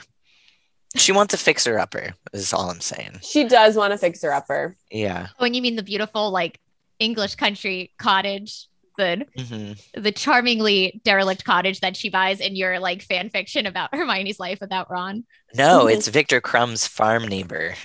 [0.95, 2.14] She wants a fixer upper.
[2.32, 3.20] Is all I'm saying.
[3.22, 4.78] She does want to fix her upper.
[4.89, 5.28] Yeah.
[5.38, 6.62] Oh, and you mean the beautiful like
[6.99, 13.01] English country cottage, the hmm the charmingly derelict cottage that she buys in your like
[13.01, 15.26] fan fiction about Hermione's life without Ron.
[15.54, 17.76] No, it's Viktor Krum's farm neighbor.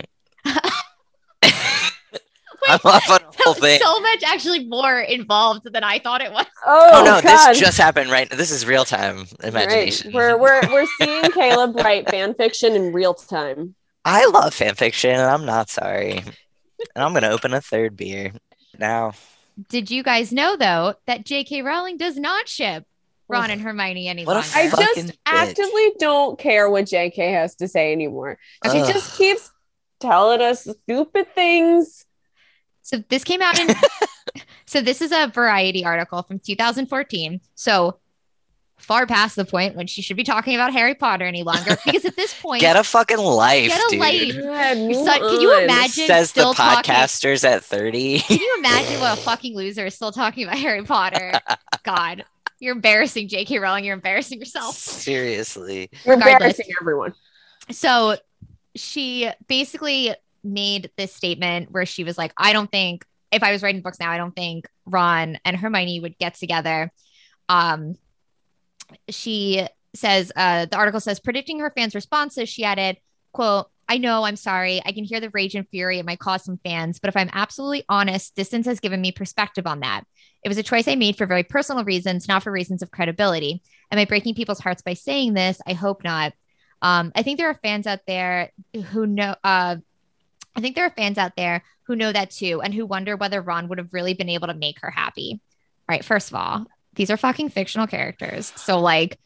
[2.68, 3.80] I'm off the whole So, thing.
[3.80, 6.46] so much actually more involved than I thought it was.
[6.66, 7.48] Oh, Oh no, God.
[7.50, 8.30] this just happened right.
[8.30, 8.36] Now.
[8.36, 10.08] This is real time imagination.
[10.12, 10.14] Right.
[10.14, 13.74] We're we're we're seeing Caleb write fan fiction in real time.
[14.04, 16.18] I love fan fiction, and I'm not sorry.
[16.18, 18.32] And I'm gonna open a third beer
[18.78, 19.12] now.
[19.68, 21.62] Did you guys know though that J.K.
[21.62, 22.84] Rowling does not ship
[23.28, 24.76] Ron and Hermione any What a longer?
[24.76, 25.16] I just bitch.
[25.26, 28.38] actively don't care what JK has to say anymore.
[28.70, 28.92] She Ugh.
[28.92, 29.50] just keeps
[30.00, 32.06] telling us stupid things.
[32.88, 33.68] So this came out in
[34.66, 37.40] So this is a variety article from 2014.
[37.54, 37.98] So
[38.78, 41.76] far past the point when she should be talking about Harry Potter any longer.
[41.84, 44.00] Because at this point, Get a fucking life, Get a dude.
[44.00, 44.34] life.
[44.42, 45.62] God, move son- can you on.
[45.64, 48.20] imagine- Says the still talking- podcasters at 30.
[48.20, 51.32] can you imagine what a fucking loser is still talking about Harry Potter?
[51.82, 52.24] God,
[52.58, 53.58] you're embarrassing J.K.
[53.58, 53.84] Rowling.
[53.84, 54.74] You're embarrassing yourself.
[54.76, 55.90] Seriously.
[56.06, 56.58] You're regardless.
[56.58, 57.14] embarrassing everyone.
[57.70, 58.16] So
[58.76, 63.62] she basically made this statement where she was like, I don't think if I was
[63.62, 66.92] writing books now, I don't think Ron and Hermione would get together.
[67.48, 67.94] Um,
[69.08, 72.96] she says, uh, the article says, predicting her fans' responses, she added,
[73.32, 74.82] quote, I know, I'm sorry.
[74.84, 77.30] I can hear the rage and fury it might cause some fans, but if I'm
[77.32, 80.04] absolutely honest, distance has given me perspective on that.
[80.44, 83.62] It was a choice I made for very personal reasons, not for reasons of credibility.
[83.90, 85.60] Am I breaking people's hearts by saying this?
[85.66, 86.34] I hope not.
[86.82, 88.52] Um, I think there are fans out there
[88.92, 89.34] who know.
[89.42, 89.76] Uh,
[90.56, 93.40] I think there are fans out there who know that too, and who wonder whether
[93.40, 95.40] Ron would have really been able to make her happy.
[95.88, 99.18] All right, first of all, these are fucking fictional characters, so like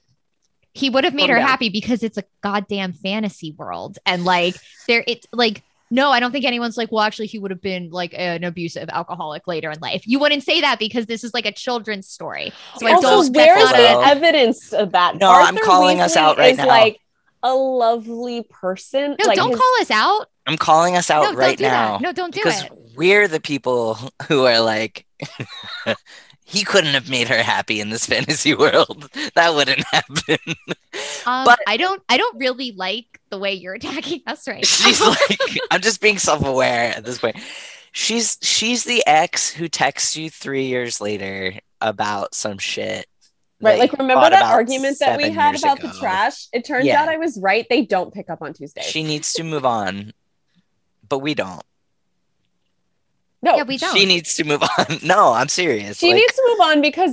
[0.74, 1.48] he would have made Calm her down.
[1.48, 4.56] happy because it's a goddamn fantasy world, and like
[4.88, 5.62] there, it's like.
[5.94, 8.88] No, I don't think anyone's like, well, actually, he would have been like an abusive
[8.88, 10.02] alcoholic later in life.
[10.06, 12.50] You wouldn't say that because this is like a children's story.
[12.78, 13.02] So I don't.
[13.02, 15.18] where's that's not the a- evidence of that?
[15.18, 16.66] No, I'm calling us out right is now.
[16.66, 16.98] like
[17.42, 19.16] a lovely person.
[19.20, 20.30] no, like don't his- call us out.
[20.46, 21.92] I'm calling us out no, right don't do now.
[21.98, 22.00] that.
[22.02, 22.72] No, don't do because it.
[22.96, 25.06] we're the people who are like
[26.44, 30.38] he couldn't have made her happy in this fantasy world that wouldn't happen
[31.26, 32.02] Um, but- I don't.
[32.08, 34.62] I don't really like the way you're attacking us right now.
[34.66, 37.36] she's like i'm just being self-aware at this point
[37.92, 43.06] she's she's the ex who texts you three years later about some shit
[43.62, 46.48] Right, like remember that argument that we had years about the trash?
[46.52, 47.00] It turns Yeah.
[47.00, 47.64] out I was right.
[47.70, 48.84] They don't pick up on Tuesdays.
[48.86, 50.12] she needs to move on
[51.12, 51.62] but we don't
[53.42, 53.94] No, Yeah, we don't.
[53.96, 54.86] She needs to move on.
[55.04, 55.98] No, I'm serious.
[55.98, 57.12] she Like, needs to move on because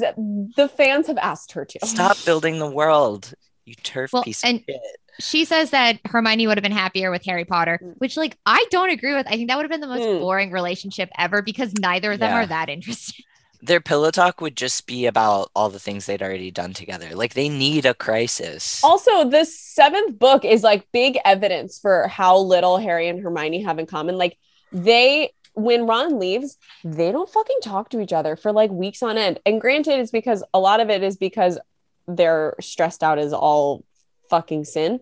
[0.56, 1.80] the fans have asked her to.
[1.86, 3.34] stop building the world.
[3.66, 4.82] You turf Well, piece and- of shit.
[5.20, 7.96] she says that Hermione would have been happier with Harry Potter, Mm.
[7.98, 9.28] which like I don't agree with.
[9.28, 10.20] I think that would have been the most Mm.
[10.22, 12.42] boring relationship ever because neither of them Yeah.
[12.44, 13.26] are that interesting.
[13.62, 17.14] Their pillow talk would just be about all the things they'd already done together.
[17.14, 18.82] Like they need a crisis.
[18.84, 23.80] Also, the seventh book is like big evidence for how little Harry and Hermione have
[23.80, 24.18] in common.
[24.18, 24.38] Like
[24.72, 29.18] they when Ron leaves, they don't fucking talk to each other for like weeks on
[29.18, 29.40] end.
[29.46, 31.60] And granted, it's because a lot of it is because
[32.08, 33.84] they're stressed out as all
[34.30, 35.00] fucking sin.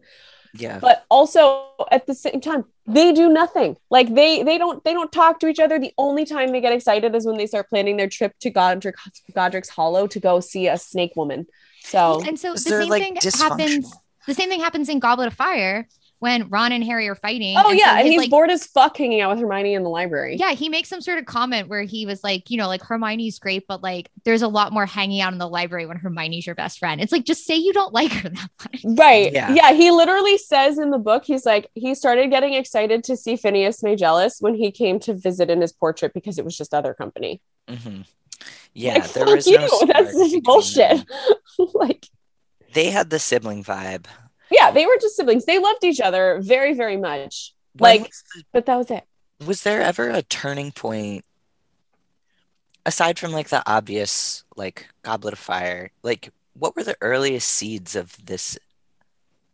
[0.54, 0.80] yeah.
[0.80, 3.78] But also at the same time, they do nothing.
[3.90, 5.78] Like they they don't they don't talk to each other.
[5.78, 8.96] The only time they get excited is when they start planning their trip to Godric
[9.36, 11.46] Godric's Hollow to go see a snake woman.
[11.84, 13.94] So And so Is the same like, thing happens.
[14.26, 15.88] The same thing happens in Goblet of Fire
[16.20, 17.56] when Ron and Harry are fighting.
[17.58, 19.90] Oh so yeah, and he's like, bored as fuck hanging out with Hermione in the
[19.90, 20.36] library.
[20.38, 23.38] Yeah, he makes some sort of comment where he was like, you know, like Hermione's
[23.40, 26.56] great, but like there's a lot more hanging out in the library when Hermione's your
[26.56, 27.00] best friend.
[27.02, 28.82] It's like just say you don't like her that much.
[28.98, 29.32] Right.
[29.32, 29.54] Yeah.
[29.54, 29.74] Yeah.
[29.74, 33.82] He literally says in the book, he's like, he started getting excited to see Phineas
[33.82, 37.42] Nigellus when he came to visit in his portrait because it was just other company.
[37.70, 38.02] hmm
[38.74, 39.68] Yeah, Like, there fuck was no you.
[39.72, 41.04] spark That's bullshit.
[41.74, 42.08] like,
[42.74, 44.06] They had the sibling vibe.
[44.52, 45.46] Yeah, they were just siblings.
[45.46, 47.54] They loved each other very, very much.
[47.74, 49.04] When Like- the- But that was it.
[49.46, 51.24] was there ever a turning point
[52.86, 55.92] aside from like the obvious like Goblet of Fire?
[56.04, 58.58] Like what were the earliest seeds of this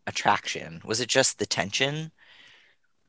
[0.07, 0.81] attraction?
[0.85, 2.11] Was it just the tension?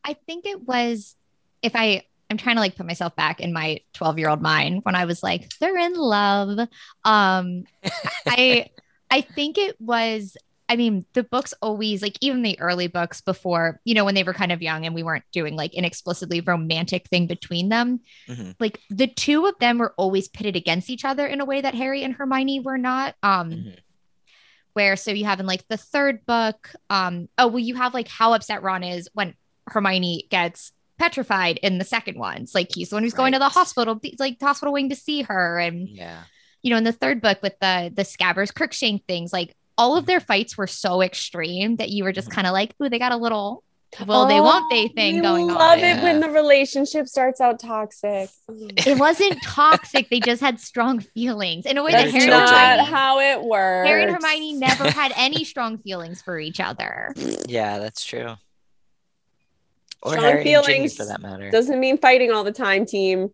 [0.05, 1.17] I think it was
[1.63, 4.81] if I I'm trying to like put myself back in my 12 year old mind
[4.83, 6.59] when I was like, they're in love.
[7.05, 7.65] Um
[8.27, 8.71] I
[9.11, 10.37] I think it was
[10.75, 14.25] I mean, the books always like even the early books before, you know, when they
[14.25, 18.01] were kind of young and we weren't doing like an explicitly romantic thing between them,
[18.29, 18.57] Mhm.
[18.59, 21.77] like the two of them were always pitted against each other in a way that
[21.77, 23.15] Harry and Hermione were not.
[23.23, 23.79] Um Mhm.
[24.73, 28.09] where so you have in like the third book um oh well you have like
[28.09, 29.33] how upset ron is when
[29.69, 33.39] hermione gets petrified in the second one it's like he's the one who's going to
[33.39, 36.25] the hospital like the hospital wing to see her and Yeah.
[36.63, 40.07] you know in the third book with the the scabbers crookshank things like all of
[40.07, 42.33] their fights were so extreme that you were just Mhm.
[42.35, 43.63] kind of like ooh they got a little
[44.07, 45.99] will they won't they Oh, thing I going on love Yeah.
[45.99, 48.29] it when the relationship starts out toxic.
[48.49, 52.31] it wasn't toxic they just had strong feelings in a way They're that That's harry
[52.31, 53.87] not hermione how it works.
[53.89, 57.13] harry and hermione never had any strong feelings for each other
[57.47, 58.35] Yeah, that's true.
[60.03, 61.51] Or Strong Harry and Ginny feelings for that matter.
[61.51, 63.33] Doesn't mean fighting all the time, team.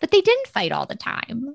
[0.00, 1.54] but they didn't fight all the time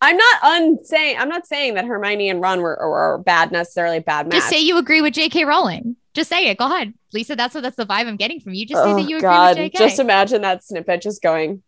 [0.00, 1.18] I'm not unsaying.
[1.18, 4.34] I'm not saying that Hermione and Ron were, were bad necessarily bad match.
[4.34, 5.44] Just say you agree with J.K.
[5.44, 5.96] Rowling.
[6.12, 6.58] Just say it.
[6.58, 7.36] Go ahead, Lisa.
[7.36, 8.66] That's what that's the vibe I'm getting from you.
[8.66, 9.56] Just say oh that you agree God!
[9.56, 9.78] with J.K.
[9.78, 11.62] Just imagine that snippet just going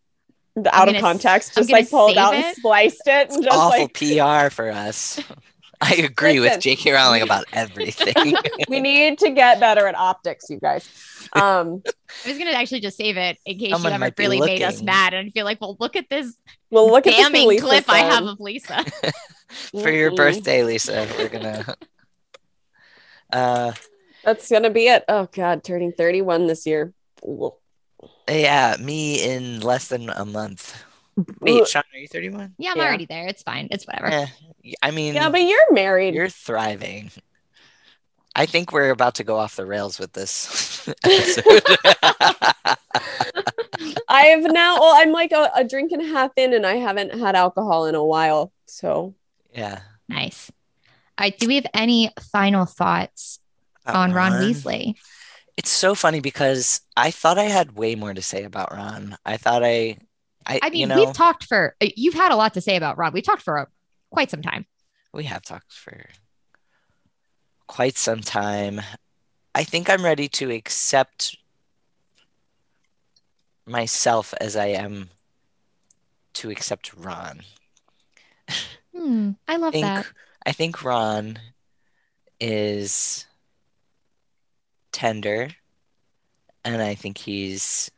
[0.67, 3.57] out of gonna s- context, just like pulled save out and spliced it, and just
[3.57, 5.21] Awful like PR for us.
[5.81, 6.57] I agree Listen.
[6.57, 6.93] with J.K.
[6.93, 8.35] Rowling about everything.
[8.69, 10.89] we need to get better at optics, you guys.
[11.35, 11.83] Um,
[12.25, 14.41] I was gonna actually just save it in case Someone you ever might be really
[14.41, 16.35] made us mad and feel like, well, look at this
[16.71, 18.85] well, look at this damning Lisa clip I have of Lisa.
[19.49, 21.65] for your birthday, Lisa, we're gonna.
[23.33, 23.73] Uh,
[24.25, 25.05] That's gonna be it.
[25.09, 26.93] Oh God, turning 31 this year.
[27.27, 27.53] Ugh.
[28.29, 30.83] yeah, me in less than a month.
[31.41, 32.55] Wait, Sean, are you 31?
[32.59, 32.85] yeah, I'm Yeah.
[32.85, 33.27] already there.
[33.27, 33.69] It's fine.
[33.71, 34.07] It's whatever.
[34.09, 34.27] Eh,
[34.83, 36.15] I mean, Yeah, but you're married.
[36.15, 37.11] you're thriving.
[38.37, 41.45] I think we're about to go off the rails with this episode.
[44.09, 44.81] I have now.
[44.81, 47.87] Well, I'm like a, a drink and a half in, and I haven't had alcohol
[47.87, 48.53] in a while.
[48.67, 49.15] So
[49.55, 49.81] yeah.
[50.09, 50.51] Nice.
[51.19, 51.39] All right.
[51.39, 53.41] Do we have any final thoughts
[53.87, 54.95] on Ron Weasley?
[55.57, 59.17] It's so funny because I thought I had way more to say about Ron.
[59.27, 59.99] I thought I,
[60.49, 62.77] I, I mean, you know, we've talked for uh, you've had a lot to say
[62.77, 63.13] about Ron.
[63.13, 63.67] We talked for a,
[64.11, 64.67] quite some time.
[65.13, 66.07] we have talked for
[67.67, 68.81] quite some time.
[69.55, 71.37] I think I'm ready to accept
[73.67, 75.11] myself as I am
[76.35, 77.43] to accept Ron.
[78.97, 80.07] Hmm, I love think that.
[80.47, 81.39] I think Ron
[82.41, 83.27] is
[84.93, 85.51] tender
[86.65, 87.91] and I think he's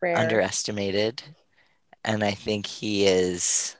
[0.00, 0.16] rare.
[0.16, 1.22] underestimated
[2.06, 3.76] and I think he is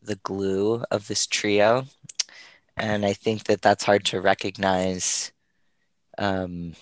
[0.00, 1.84] the glue of this trio.
[2.76, 5.32] And I think that that's hard to recognize
[6.18, 6.74] um,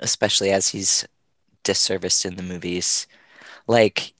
[0.00, 1.06] especially as he's
[1.62, 3.06] disserviced in the movies.
[3.66, 4.14] Like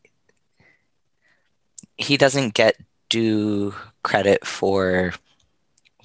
[1.97, 2.77] he doesn't get
[3.09, 5.13] due credit for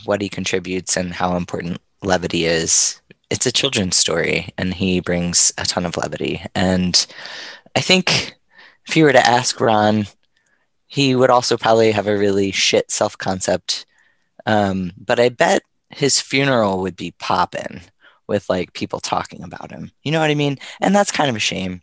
[0.06, 3.00] what he contributes and how important levity is.
[3.30, 6.42] It's a children's story and he brings a ton of levity.
[6.54, 7.06] And
[7.76, 8.36] I think
[8.88, 10.06] if you were to ask Ron,
[10.88, 13.86] he would also probably have a really shit self concept.
[14.46, 17.82] Um, but I bet his funeral would be poppin'
[18.28, 19.92] with like people talking about him.
[20.04, 20.58] You know what I mean?
[20.82, 21.82] And that's kind of a shame.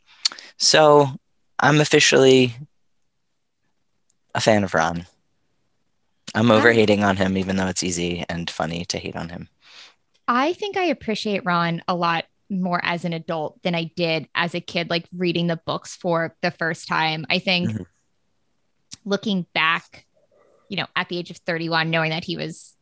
[0.58, 1.08] So
[1.58, 2.54] I'm officially
[4.34, 5.06] a fan of Ron.
[6.34, 9.48] I'm over hating on him, even though it's easy and funny to hate on him.
[10.26, 12.24] I think I appreciate Ron a lot
[12.60, 16.36] more as an adult than I did as a kid, like reading the books for
[16.42, 17.26] the first time.
[17.30, 17.82] I think mm-hmm.
[19.04, 20.06] looking back,
[20.68, 22.74] you know, at the age of 31, knowing that he was,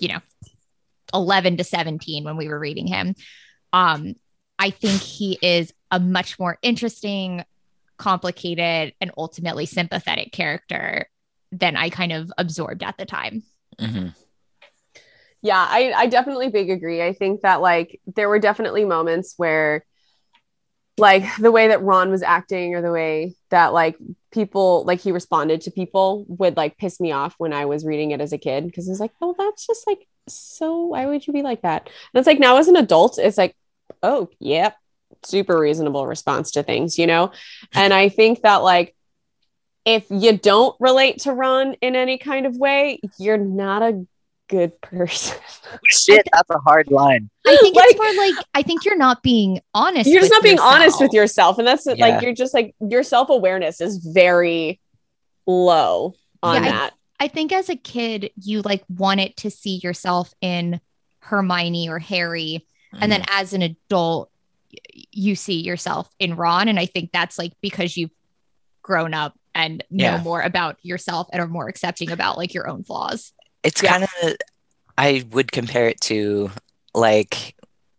[0.00, 0.20] you know,
[1.14, 3.14] 11 to 17 when we were reading him,
[3.72, 4.14] um,
[4.58, 7.44] I think he is a much more interesting,
[7.96, 11.08] complicated, and ultimately sympathetic character
[11.52, 13.42] than I kind of absorbed at the time.
[13.78, 14.08] Mm-hmm.
[15.42, 17.02] Yeah, I, I definitely big agree.
[17.02, 19.84] I think that like there were definitely moments where
[20.98, 23.96] like the way that Ron was acting or the way that like
[24.32, 28.10] people like he responded to people would like piss me off when I was reading
[28.10, 31.32] it as a kid because it's like, oh, that's just like so why would you
[31.32, 31.86] be like that?
[31.86, 33.56] And it's like now as an adult, it's like,
[34.02, 34.76] oh, yep,
[35.24, 37.30] super reasonable response to things, you know?
[37.74, 38.94] And I think that like
[39.84, 44.06] if you don't relate to Ron in any kind of way, you're not a
[44.48, 45.38] good person.
[45.88, 47.30] Shit, that's a hard line.
[47.46, 50.08] I think like, it's more like I think you're not being honest.
[50.08, 50.74] You're just not being yourself.
[50.74, 51.94] honest with yourself, and that's yeah.
[51.94, 54.80] like you're just like your self awareness is very
[55.46, 56.94] low on yeah, that.
[57.20, 60.80] I, I think as a kid, you like wanted to see yourself in
[61.20, 62.98] Hermione or Harry, mm.
[63.00, 63.28] and then mm.
[63.30, 64.30] as an adult,
[65.12, 68.10] you see yourself in Ron, and I think that's like because you've
[68.82, 70.22] grown up and know yeah.
[70.22, 73.32] more about yourself and are more accepting about like your own flaws.
[73.62, 73.90] It's yeah.
[73.90, 74.36] kind of,
[74.96, 76.50] I would compare it to
[76.94, 77.54] like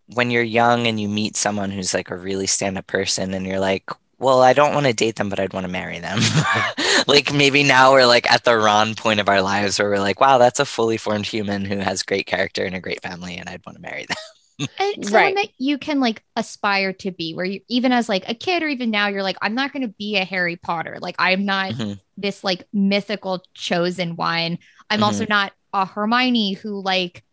[0.08, 3.46] when you're young and you meet someone who's like a really stand up person and
[3.46, 6.20] you're like, well, I don't want to date them, but I'd want to marry them.
[7.08, 10.20] like maybe now we're like at the Ron point of our lives where we're like,
[10.20, 13.48] wow, that's a fully formed human who has great character and a great family, and
[13.48, 14.18] I'd want to marry them.
[14.80, 15.36] and someone right.
[15.36, 18.68] that you can like aspire to be where you even as like a kid or
[18.68, 21.72] even now you're like i'm not going to be a harry potter like i'm not
[21.72, 21.94] mm-hmm.
[22.18, 24.58] this like mythical chosen one
[24.90, 25.04] i'm mm-hmm.
[25.04, 27.24] also not a hermione who like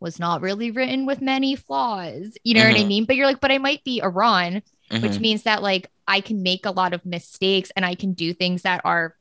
[0.00, 2.68] was not really written with many flaws you know mm-hmm.
[2.68, 2.88] what i mm-hmm.
[2.88, 5.22] mean but you're like but i might be a ron which mm-hmm.
[5.22, 8.62] means that like i can make a lot of mistakes and i can do things
[8.62, 9.16] that are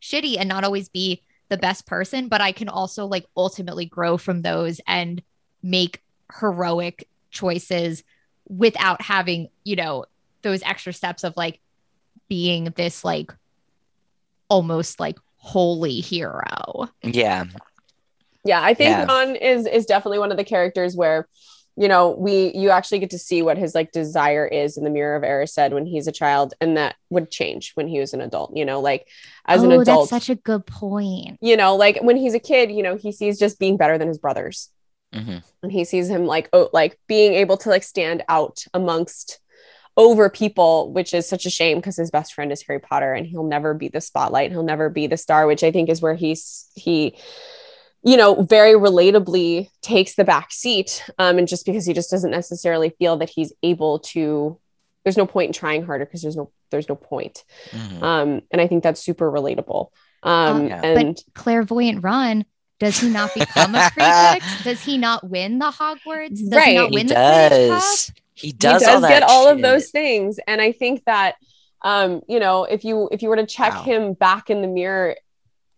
[0.00, 4.16] shitty and not always be the best person but i can also like ultimately grow
[4.16, 5.22] from those and
[5.62, 6.02] make
[6.38, 8.04] heroic choices
[8.48, 10.04] without having, you know,
[10.42, 11.60] those extra steps of like
[12.28, 13.32] being this like
[14.48, 16.88] almost like holy hero.
[17.02, 17.44] Yeah.
[18.44, 19.04] Yeah, I think yeah.
[19.04, 21.28] Ron is is definitely one of the characters where
[21.76, 24.90] you know we you actually get to see what his like desire is in the
[24.90, 28.20] mirror of Erised when he's a child and that would change when he was an
[28.20, 29.08] adult you know like
[29.46, 32.38] as oh, an adult that's such a good point you know like when he's a
[32.38, 34.70] kid you know he sees just being better than his brothers
[35.14, 35.38] Mm-hmm.
[35.62, 39.38] And he sees him like oh, like being able to like stand out amongst
[39.96, 43.26] over people, which is such a shame because his best friend is Harry Potter and
[43.26, 44.50] he'll never be the spotlight.
[44.50, 47.16] He'll never be the star, which I think is where he's he
[48.04, 52.30] you know very relatably takes the back seat um, and just because he just doesn't
[52.30, 54.60] necessarily feel that he's able to
[55.02, 58.02] there's no point in trying harder because there's no there's no point mm-hmm.
[58.04, 59.88] um, and i think that's super relatable
[60.22, 62.44] um, uh, and but clairvoyant ron
[62.80, 64.44] does he not become a prefect?
[64.64, 66.40] does he not win the Hogwarts?
[66.40, 66.68] Does right.
[66.68, 68.12] he not win he the does.
[68.34, 68.82] He does.
[68.82, 69.56] He does all get all shit.
[69.56, 71.36] of those things, and I think that,
[71.82, 73.82] um, you know, if you if you were to check wow.
[73.82, 75.16] him back in the mirror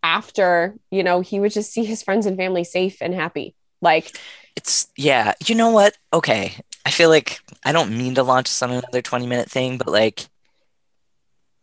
[0.03, 3.55] after, you know, he would just see his friends and family safe and happy.
[3.83, 4.17] Like,
[4.57, 5.35] it's yeah.
[5.47, 5.97] You know what?
[6.13, 6.55] Okay,
[6.85, 9.89] I feel like I don't mean to launch us on another twenty minute thing, but
[9.89, 10.27] like,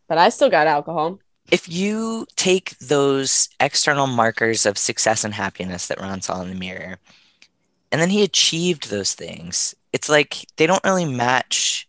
[0.08, 1.20] but I still got alcohol
[1.52, 6.56] if you take those external markers of success and happiness that Ron saw in the
[6.56, 6.98] mirror,
[7.94, 11.88] and then he achieved those things, it's like they don't really match.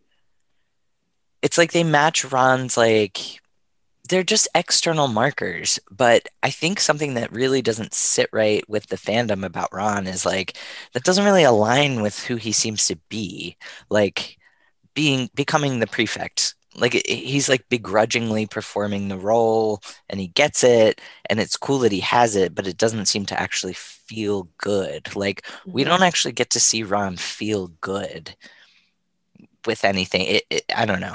[1.40, 3.40] It's like they match Ron's like
[4.10, 5.80] they're just external markers.
[5.90, 10.26] But I think something that really doesn't sit right with the fandom about Ron is
[10.26, 10.58] like
[10.92, 13.56] that doesn't really align with who he seems to be.
[13.88, 14.36] Like
[14.92, 21.00] being becoming the prefect like he's like begrudgingly performing the role and he gets it
[21.26, 25.14] and it's cool that he has it but it doesn't seem to actually feel good
[25.14, 25.72] like mm-hmm.
[25.72, 28.34] we don't actually get to see ron feel good
[29.66, 31.14] with anything it, it, i don't know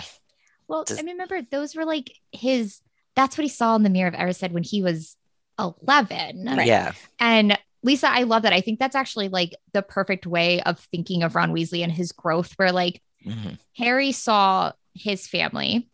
[0.68, 2.82] well Does, i remember those were like his
[3.16, 5.16] that's what he saw in the mirror of Erised when he was
[5.60, 6.68] 11 right?
[6.68, 8.52] yeah and Lisa, I love that.
[8.52, 12.12] I think that's actually like the perfect way of thinking of Ron Weasley and his
[12.12, 13.58] growth, where like Mhm.
[13.76, 15.90] Harry saw his family.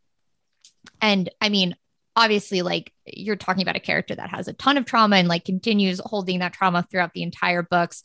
[1.01, 1.75] And I mean,
[2.15, 5.45] obviously, like you're talking about a character that has a ton of trauma and like
[5.45, 8.03] continues holding that trauma throughout the entire books.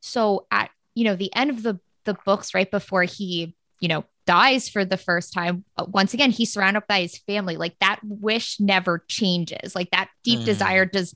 [0.00, 4.04] So at you know the end of the the books, right before he you know
[4.26, 7.56] dies for the first time, uh, once again he's surrounded by his family.
[7.56, 9.74] Like that wish never changes.
[9.74, 10.44] Like that deep Mhm.
[10.44, 11.14] desire does.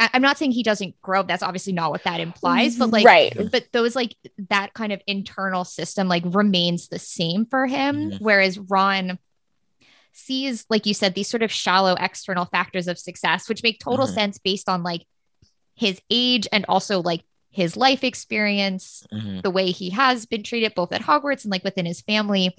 [0.00, 1.22] I- I'm not saying he doesn't grow.
[1.24, 2.76] That's obviously not what that implies.
[2.76, 3.32] But like right.
[3.50, 4.14] but those like
[4.50, 8.20] that kind of internal system like remains the same for him Mhm.
[8.20, 9.18] whereas ron
[10.12, 14.06] sees like you said these sort of shallow external factors of success which make total
[14.06, 14.14] Mhm.
[14.14, 15.04] sense based on like
[15.76, 19.42] his age and also like his life experience Mhm.
[19.42, 22.54] the way he has been treated both at hogwarts and like within his family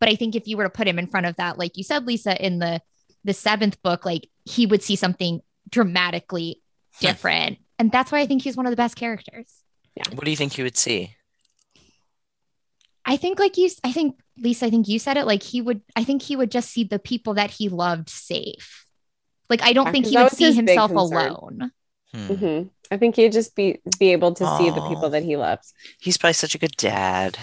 [0.00, 1.84] but i think if you were to put him in front of that like you
[1.84, 2.80] said lisa in the
[3.22, 5.40] the seventh book like he would see something
[5.70, 6.60] dramatically
[7.00, 9.62] different and that's why i think he's one of the best characters
[9.96, 10.04] Yeah.
[10.14, 11.14] What do you think he would see?
[13.04, 15.82] I think like you I think Lisa, I think you said it like he would
[15.94, 18.86] I think he would just see the people that he loved safe.
[19.50, 21.70] Like I don't Yeah, think 'cause he would see himself alone.
[22.12, 22.26] Hmm.
[22.34, 25.74] hmm I think he'd just be be able to see the people that he loves.
[26.00, 27.38] He's probably such a good dad.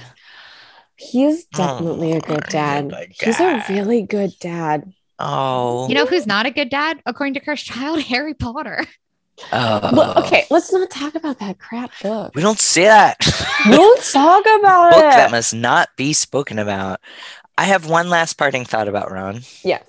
[0.96, 2.90] He's definitely a good Oh, dad.
[2.90, 4.94] good He's a really good dad.
[5.20, 5.88] Oh.
[5.88, 7.02] You know who's not a good dad?
[7.06, 8.86] According to Cursed Child, Harry Potter.
[9.54, 9.90] Oh.
[9.94, 12.34] Well, uh, okay, let's not talk about that crap book.
[12.36, 13.18] We don't say that.
[13.66, 15.16] We don't talk about Book it.
[15.18, 17.00] that must not be spoken about.
[17.58, 19.84] I have one last parting thought about Ron, yes.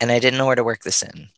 [0.00, 1.28] and I didn't know where to work this in.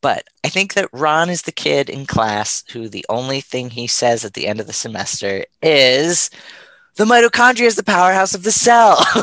[0.00, 3.86] But I think that Ron is the kid in class who the only thing he
[3.88, 6.30] says at the end of the semester is
[6.96, 8.98] the mitochondria is the powerhouse of the cell.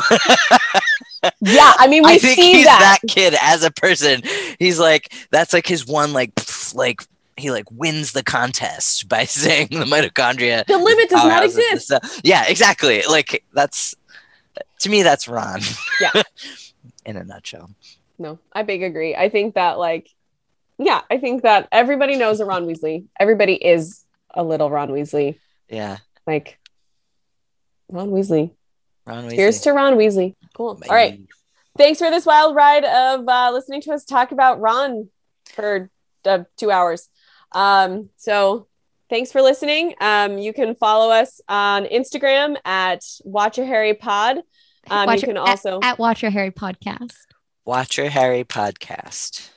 [1.40, 2.98] Yeah, I mean we I think see he's that.
[3.02, 3.10] that.
[3.10, 4.22] kid as a person.
[4.60, 6.30] He's like that's like his one like
[6.74, 7.02] like
[7.36, 10.64] he like wins the contest by saying the mitochondria.
[10.66, 12.24] The limit does not powerhouse of the exist.
[12.24, 13.02] Yeah, exactly.
[13.08, 13.94] Like that's
[14.80, 15.60] to me that's Ron.
[16.00, 16.22] Yeah.
[17.06, 17.70] in a nutshell.
[18.18, 19.14] No, I big agree.
[19.14, 20.10] I think that like
[20.78, 23.06] yeah, I think that everybody knows a Ron Weasley.
[23.18, 25.38] Everybody is a little Ron Weasley.
[25.68, 25.98] Yeah.
[26.26, 26.58] Like
[27.90, 28.50] Ron Weasley.
[29.06, 29.62] Ron Weasley.
[29.62, 30.34] to Ron Weasley.
[30.54, 30.74] Cool.
[30.74, 30.86] Bye.
[30.88, 31.20] All right.
[31.78, 35.08] Thanks for this wild ride of uh, listening to us talk about Ron
[35.44, 35.90] for
[36.24, 37.08] uh, two hours.
[37.52, 38.66] Um, so
[39.10, 39.94] thanks for listening.
[40.00, 44.38] Um, you can follow us on Instagram at Watch a Harry Pod.
[44.88, 47.14] Um, Watch you can at- also at Watch Your Harry podcast.
[47.64, 49.48] Watch your Harry podcast.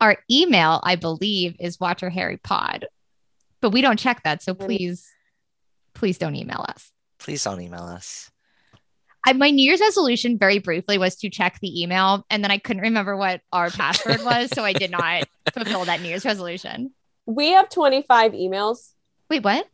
[0.00, 2.86] Our email, I believe, is Watch Your Harry Pod,
[3.60, 4.42] but we don't check that.
[4.42, 5.06] So please,
[5.94, 6.90] please don't email us.
[7.18, 8.30] Please don't email us.
[9.24, 12.58] I, my New Year's resolution, very briefly, was to check the email, and then I
[12.58, 16.92] couldn't remember what our password was, so I did not fulfill that New Year's resolution.
[17.26, 18.92] We have 25 emails
[19.30, 19.66] Wait, what?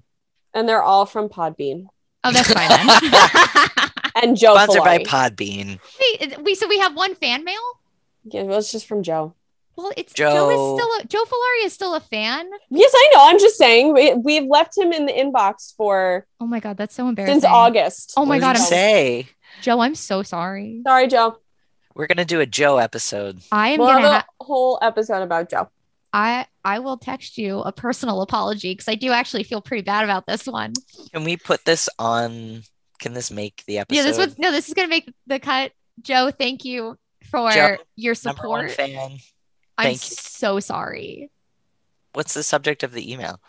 [0.55, 1.87] and they're all from Podbean
[2.25, 3.91] Oh, that's fine then.
[4.23, 4.55] and Joe.
[4.57, 5.79] Sponsored by Podbean.
[6.21, 7.61] Wait, we so we have one fan mail.
[8.25, 9.35] Yeah, well, it's just from Joe.
[9.77, 12.51] Well, it's Joe, Joe- is still a, Joe Filari is still a fan.
[12.71, 13.21] Yes, I know.
[13.29, 16.95] I'm just saying we, we've left him in the inbox for Oh my god, that's
[16.97, 17.41] so embarrassing.
[17.43, 18.15] since August.
[18.17, 19.29] Oh my What god, did I'm he say?
[19.63, 20.83] Joe, I'm so sorry.
[20.85, 21.39] Sorry, Joe.
[21.95, 23.39] We're gonna do a Joe episode.
[23.53, 24.01] I am We'll gonna.
[24.03, 25.69] have Ha- a whole episode about Joe.
[26.13, 30.05] I I will text you a personal apology because I do actually feel pretty bad
[30.05, 30.73] about this one.
[31.13, 32.63] Can we put this on?
[32.99, 33.97] Can this make the episode?
[33.97, 34.51] Yeah, this was no.
[34.51, 35.73] This is gonna make the cut.
[36.03, 36.97] Joe, thank you
[37.31, 38.91] for Joe, your number one support.
[38.91, 39.19] fan.
[39.77, 40.17] I'm thank you.
[40.17, 41.31] so sorry.
[42.15, 43.41] What's the subject of the email?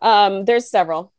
[0.00, 1.12] Um, there's several.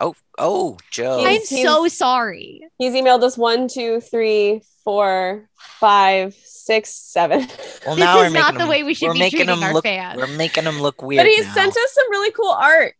[0.00, 1.20] Oh, oh, Joe.
[1.24, 2.60] I'm He's- so sorry.
[2.78, 6.36] He's emailed us one, two, three, four, five,
[6.68, 7.40] six, seven.
[7.86, 9.38] Well, This now is we're making not the him- way we should we're be making
[9.38, 10.18] treating him our look, fans.
[10.20, 11.24] We're making him look weird.
[11.24, 11.54] but he now.
[11.54, 12.94] sent us some really cool art.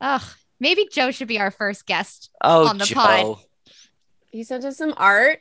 [0.00, 0.22] Ugh,
[0.60, 2.30] maybe Joe should be our first guest.
[2.40, 2.94] oh, on the Joe.
[2.94, 3.36] pod.
[4.30, 5.40] He sent us some art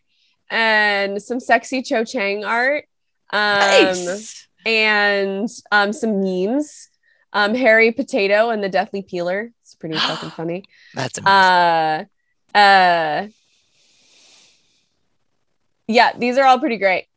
[0.49, 2.85] and some sexy Cho Chang art.
[3.31, 4.47] Um, Nice.
[4.65, 6.89] and um, some memes.
[7.35, 9.51] Um, Harry Potato and the Deathly Peeler.
[9.63, 10.63] It's pretty fucking funny.
[10.93, 11.33] That's amazing.
[11.33, 12.05] Uh,
[12.57, 13.27] uh,
[15.87, 17.07] yeah, these are all pretty great.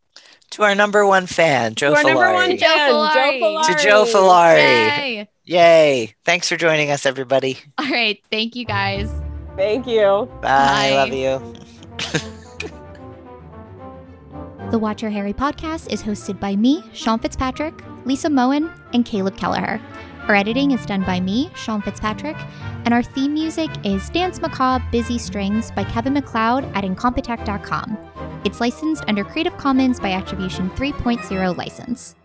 [0.51, 2.59] To our number one fan, Joe To our number one Filari.
[2.59, 3.15] Joe fan, Filari.
[3.15, 3.67] Joe Filari.
[3.67, 4.57] To Joe Filari.
[4.59, 5.29] Yay.
[5.45, 6.15] Yay!
[6.25, 7.59] Thanks for joining us, everybody.
[7.79, 8.21] All right.
[8.31, 9.11] Thank you guys.
[9.57, 10.29] Thank you.
[10.43, 10.91] Bye.
[10.91, 10.91] Bye.
[10.95, 12.31] Love you.
[14.73, 17.73] The Watcher Harry podcast is hosted by me, Sean Fitzpatrick,
[18.05, 19.81] Lisa Moen, and Caleb Kelleher.
[20.29, 22.37] Our editing is done by me, Sean Fitzpatrick,
[22.85, 27.97] and our theme music is Danse Macabre Busy Strings by Kevin MacLeod at Incompetech.com.
[28.45, 32.17] It's licensed under Creative Commons by Attribution 3.0 license.